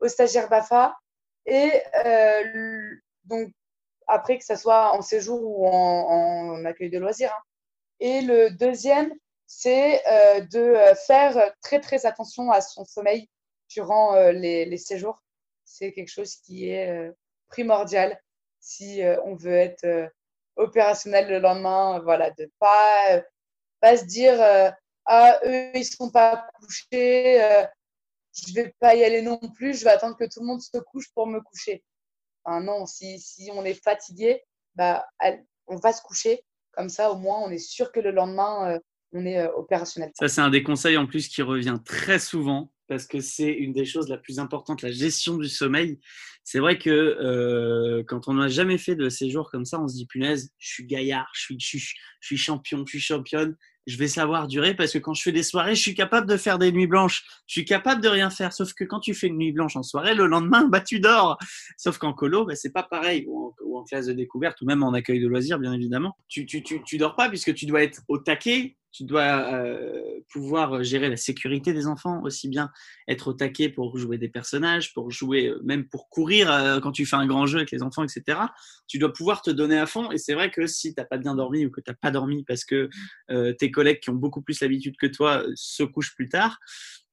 aux 0.00 0.08
stagiaires 0.08 0.48
BAFA. 0.48 0.96
Et 1.46 1.72
euh, 2.04 2.94
donc, 3.24 3.50
après, 4.06 4.38
que 4.38 4.44
ce 4.44 4.56
soit 4.56 4.94
en 4.94 5.02
séjour 5.02 5.40
ou 5.42 5.66
en, 5.66 6.64
accueil 6.64 6.90
de 6.90 6.98
loisirs. 6.98 7.32
Hein. 7.32 7.42
Et 8.00 8.20
le 8.22 8.50
deuxième, 8.50 9.12
c'est 9.46 10.00
euh, 10.06 10.40
de 10.40 10.60
euh, 10.60 10.94
faire 10.94 11.52
très 11.62 11.80
très 11.80 12.06
attention 12.06 12.50
à 12.50 12.60
son 12.60 12.84
sommeil, 12.84 13.28
durant 13.70 14.14
euh, 14.14 14.32
les, 14.32 14.76
séjours. 14.76 15.22
C'est 15.64 15.92
quelque 15.92 16.08
chose 16.10 16.36
qui 16.36 16.68
est 16.68 16.90
euh, 16.90 17.12
primordial 17.48 18.20
si 18.58 19.02
euh, 19.02 19.16
on 19.24 19.34
veut 19.34 19.54
être 19.54 20.10
opérationnel 20.56 21.28
le 21.28 21.38
lendemain. 21.38 22.00
Voilà, 22.00 22.30
de 22.32 22.50
pas, 22.58 23.22
pas 23.80 23.96
se 23.96 24.04
dire 24.04 24.38
Ah, 25.12 25.40
eux, 25.44 25.72
ils 25.74 25.84
sont 25.84 26.08
pas 26.08 26.46
couchés, 26.54 27.66
je 28.32 28.54
vais 28.54 28.72
pas 28.78 28.94
y 28.94 29.02
aller 29.02 29.22
non 29.22 29.40
plus, 29.56 29.76
je 29.76 29.82
vais 29.82 29.90
attendre 29.90 30.16
que 30.16 30.22
tout 30.22 30.38
le 30.38 30.46
monde 30.46 30.60
se 30.60 30.78
couche 30.78 31.12
pour 31.12 31.26
me 31.26 31.40
coucher. 31.40 31.82
Non, 32.46 32.86
si, 32.86 33.18
si 33.18 33.50
on 33.52 33.64
est 33.64 33.74
fatigué, 33.74 34.40
bah, 34.76 35.04
on 35.66 35.74
va 35.76 35.92
se 35.92 36.00
coucher. 36.02 36.44
Comme 36.70 36.88
ça, 36.88 37.10
au 37.10 37.16
moins, 37.16 37.40
on 37.40 37.50
est 37.50 37.58
sûr 37.58 37.90
que 37.90 37.98
le 37.98 38.12
lendemain, 38.12 38.78
on 39.12 39.26
est 39.26 39.44
opérationnel. 39.48 40.12
Ça, 40.14 40.28
c'est 40.28 40.42
un 40.42 40.50
des 40.50 40.62
conseils 40.62 40.96
en 40.96 41.06
plus 41.06 41.26
qui 41.26 41.42
revient 41.42 41.78
très 41.84 42.20
souvent 42.20 42.70
parce 42.90 43.06
que 43.06 43.20
c'est 43.20 43.52
une 43.52 43.72
des 43.72 43.84
choses 43.84 44.08
la 44.08 44.18
plus 44.18 44.40
importantes, 44.40 44.82
la 44.82 44.90
gestion 44.90 45.36
du 45.36 45.48
sommeil. 45.48 46.00
C'est 46.42 46.58
vrai 46.58 46.76
que 46.76 46.90
euh, 46.90 48.02
quand 48.02 48.26
on 48.26 48.34
n'a 48.34 48.48
jamais 48.48 48.78
fait 48.78 48.96
de 48.96 49.08
séjour 49.08 49.48
comme 49.48 49.64
ça, 49.64 49.80
on 49.80 49.86
se 49.86 49.94
dit 49.94 50.06
punaise, 50.06 50.50
je 50.58 50.72
suis 50.72 50.86
gaillard, 50.86 51.30
je 51.32 51.40
suis, 51.40 51.56
je, 51.60 51.78
je 51.78 52.26
suis 52.26 52.36
champion, 52.36 52.84
je 52.84 52.90
suis 52.90 53.00
championne, 53.00 53.56
je 53.86 53.96
vais 53.96 54.08
savoir 54.08 54.48
durer 54.48 54.74
parce 54.74 54.92
que 54.92 54.98
quand 54.98 55.14
je 55.14 55.22
fais 55.22 55.30
des 55.30 55.44
soirées, 55.44 55.76
je 55.76 55.80
suis 55.80 55.94
capable 55.94 56.28
de 56.28 56.36
faire 56.36 56.58
des 56.58 56.72
nuits 56.72 56.88
blanches, 56.88 57.24
je 57.46 57.52
suis 57.52 57.64
capable 57.64 58.02
de 58.02 58.08
rien 58.08 58.28
faire. 58.28 58.52
Sauf 58.52 58.72
que 58.72 58.82
quand 58.82 58.98
tu 58.98 59.14
fais 59.14 59.28
une 59.28 59.38
nuit 59.38 59.52
blanche 59.52 59.76
en 59.76 59.84
soirée, 59.84 60.16
le 60.16 60.26
lendemain, 60.26 60.66
bah 60.66 60.80
tu 60.80 60.98
dors. 60.98 61.38
Sauf 61.76 61.96
qu'en 61.96 62.12
colo, 62.12 62.44
bah, 62.44 62.56
c'est 62.56 62.72
pas 62.72 62.82
pareil, 62.82 63.24
ou 63.28 63.54
en, 63.76 63.84
classe 63.84 64.06
de 64.06 64.14
découverte, 64.14 64.60
ou 64.62 64.66
même 64.66 64.82
en 64.82 64.92
accueil 64.94 65.20
de 65.20 65.28
loisirs, 65.28 65.60
bien 65.60 65.72
évidemment. 65.72 66.16
Tu, 66.26 66.44
tu, 66.44 66.64
tu, 66.64 66.82
tu 66.82 66.98
dors 66.98 67.14
pas 67.14 67.28
puisque 67.28 67.54
tu 67.54 67.66
dois 67.66 67.84
être 67.84 68.02
au 68.08 68.18
taquet 68.18 68.76
tu 68.92 69.04
dois 69.04 69.54
euh, 69.54 70.20
pouvoir 70.32 70.82
gérer 70.82 71.08
la 71.08 71.16
sécurité 71.16 71.72
des 71.72 71.86
enfants 71.86 72.22
aussi 72.22 72.48
bien 72.48 72.70
être 73.08 73.28
au 73.28 73.32
taquet 73.32 73.68
pour 73.68 73.96
jouer 73.98 74.18
des 74.18 74.28
personnages, 74.28 74.92
pour 74.92 75.10
jouer 75.10 75.48
euh, 75.48 75.60
même 75.62 75.88
pour 75.88 76.08
courir 76.08 76.50
euh, 76.50 76.80
quand 76.80 76.92
tu 76.92 77.06
fais 77.06 77.16
un 77.16 77.26
grand 77.26 77.46
jeu 77.46 77.58
avec 77.58 77.70
les 77.70 77.82
enfants, 77.82 78.04
etc. 78.04 78.38
Tu 78.88 78.98
dois 78.98 79.12
pouvoir 79.12 79.42
te 79.42 79.50
donner 79.50 79.78
à 79.78 79.86
fond 79.86 80.10
et 80.10 80.18
c'est 80.18 80.34
vrai 80.34 80.50
que 80.50 80.66
si 80.66 80.94
tu 80.94 81.00
n'as 81.00 81.06
pas 81.06 81.18
bien 81.18 81.34
dormi 81.34 81.64
ou 81.66 81.70
que 81.70 81.80
tu 81.80 81.90
n'as 81.90 81.96
pas 81.96 82.10
dormi 82.10 82.44
parce 82.44 82.64
que 82.64 82.88
tes 83.58 83.70
collègues 83.70 84.00
qui 84.00 84.10
ont 84.10 84.14
beaucoup 84.14 84.42
plus 84.42 84.60
l'habitude 84.60 84.96
que 84.96 85.06
toi 85.06 85.44
se 85.54 85.82
couchent 85.82 86.14
plus 86.14 86.28
tard, 86.28 86.58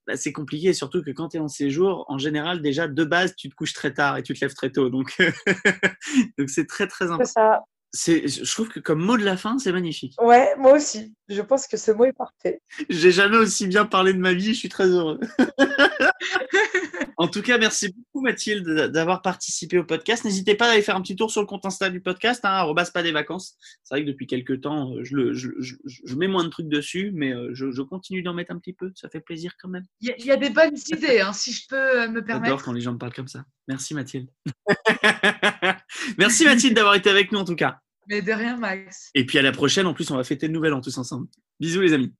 bah, 0.07 0.15
c'est 0.15 0.31
compliqué, 0.31 0.73
surtout 0.73 1.03
que 1.03 1.11
quand 1.11 1.29
tu 1.29 1.37
es 1.37 1.39
en 1.39 1.47
séjour, 1.47 2.05
en 2.07 2.17
général, 2.17 2.61
déjà, 2.61 2.87
de 2.87 3.03
base, 3.03 3.35
tu 3.35 3.49
te 3.49 3.55
couches 3.55 3.73
très 3.73 3.93
tard 3.93 4.17
et 4.17 4.23
tu 4.23 4.33
te 4.33 4.43
lèves 4.43 4.53
très 4.53 4.71
tôt. 4.71 4.89
Donc, 4.89 5.15
donc 6.37 6.49
c'est 6.49 6.65
très, 6.65 6.87
très 6.87 7.11
important 7.11 7.61
je 7.93 8.51
trouve 8.51 8.69
que 8.69 8.79
comme 8.79 9.03
mot 9.03 9.17
de 9.17 9.23
la 9.23 9.37
fin, 9.37 9.57
c'est 9.57 9.71
magnifique. 9.71 10.15
Ouais, 10.21 10.55
moi 10.57 10.73
aussi. 10.73 11.13
Je 11.29 11.41
pense 11.41 11.67
que 11.67 11.75
ce 11.75 11.91
mot 11.91 12.05
est 12.05 12.13
parfait. 12.13 12.61
J'ai 12.89 13.11
jamais 13.11 13.37
aussi 13.37 13.67
bien 13.67 13.85
parlé 13.85 14.13
de 14.13 14.19
ma 14.19 14.33
vie, 14.33 14.53
je 14.53 14.59
suis 14.59 14.69
très 14.69 14.87
heureux. 14.87 15.19
en 17.17 17.27
tout 17.27 17.41
cas, 17.41 17.57
merci 17.57 17.89
beaucoup 17.89 18.23
Mathilde 18.23 18.91
d'avoir 18.91 19.21
participé 19.21 19.77
au 19.77 19.83
podcast. 19.83 20.23
N'hésitez 20.23 20.55
pas 20.55 20.67
à 20.67 20.71
aller 20.71 20.81
faire 20.81 20.95
un 20.95 21.01
petit 21.01 21.17
tour 21.17 21.29
sur 21.29 21.41
le 21.41 21.47
compte 21.47 21.65
Insta 21.65 21.89
du 21.89 21.99
podcast, 21.99 22.45
hein, 22.45 22.73
pas 22.93 23.03
des 23.03 23.11
vacances. 23.11 23.57
C'est 23.83 23.95
vrai 23.95 24.03
que 24.03 24.07
depuis 24.07 24.25
quelques 24.25 24.61
temps, 24.61 24.93
je, 25.03 25.15
le, 25.15 25.33
je, 25.33 25.49
je, 25.59 26.15
mets 26.15 26.29
moins 26.29 26.45
de 26.45 26.49
trucs 26.49 26.69
dessus, 26.69 27.11
mais 27.13 27.33
euh, 27.33 27.49
je, 27.53 27.81
continue 27.81 28.21
d'en 28.21 28.33
mettre 28.33 28.53
un 28.53 28.59
petit 28.59 28.73
peu. 28.73 28.91
Ça 28.95 29.09
fait 29.09 29.19
plaisir 29.19 29.53
quand 29.61 29.69
même. 29.69 29.83
Il 29.99 30.13
y, 30.17 30.31
a 30.31 30.37
des 30.37 30.49
bonnes 30.49 30.77
idées, 30.87 31.19
hein, 31.19 31.33
si 31.33 31.51
je 31.51 31.67
peux 31.67 31.75
euh, 31.75 32.09
me 32.09 32.23
permettre. 32.23 32.45
J'adore 32.45 32.63
quand 32.63 32.73
les 32.73 32.81
gens 32.81 32.93
me 32.93 32.97
parlent 32.97 33.13
comme 33.13 33.27
ça. 33.27 33.43
Merci 33.67 33.93
Mathilde. 33.93 34.29
merci 36.17 36.45
Mathilde 36.45 36.75
d'avoir 36.75 36.95
été 36.95 37.09
avec 37.09 37.31
nous 37.33 37.39
en 37.39 37.45
tout 37.45 37.55
cas. 37.55 37.79
Mais 38.07 38.21
de 38.21 38.31
rien, 38.31 38.57
Max. 38.57 39.09
Et 39.13 39.25
puis 39.25 39.37
à 39.37 39.41
la 39.41 39.51
prochaine, 39.51 39.85
en 39.85 39.93
plus, 39.93 40.09
on 40.11 40.15
va 40.15 40.23
fêter 40.23 40.47
le 40.47 40.53
nouvel 40.53 40.73
an 40.73 40.81
tous 40.81 40.97
ensemble. 40.97 41.27
Bisous, 41.59 41.81
les 41.81 41.93
amis. 41.93 42.13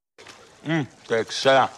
Hum, 0.68 0.86
c'est 1.08 1.22
excellent. 1.22 1.70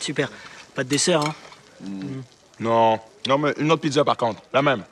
Super. 0.00 0.30
Pas 0.74 0.82
de 0.82 0.88
dessert, 0.88 1.20
hein 1.20 1.34
mmh. 1.80 2.20
Non. 2.60 2.98
Non, 3.28 3.38
mais 3.38 3.54
une 3.58 3.70
autre 3.70 3.82
pizza 3.82 4.04
par 4.04 4.16
contre. 4.16 4.42
La 4.52 4.62
même. 4.62 4.84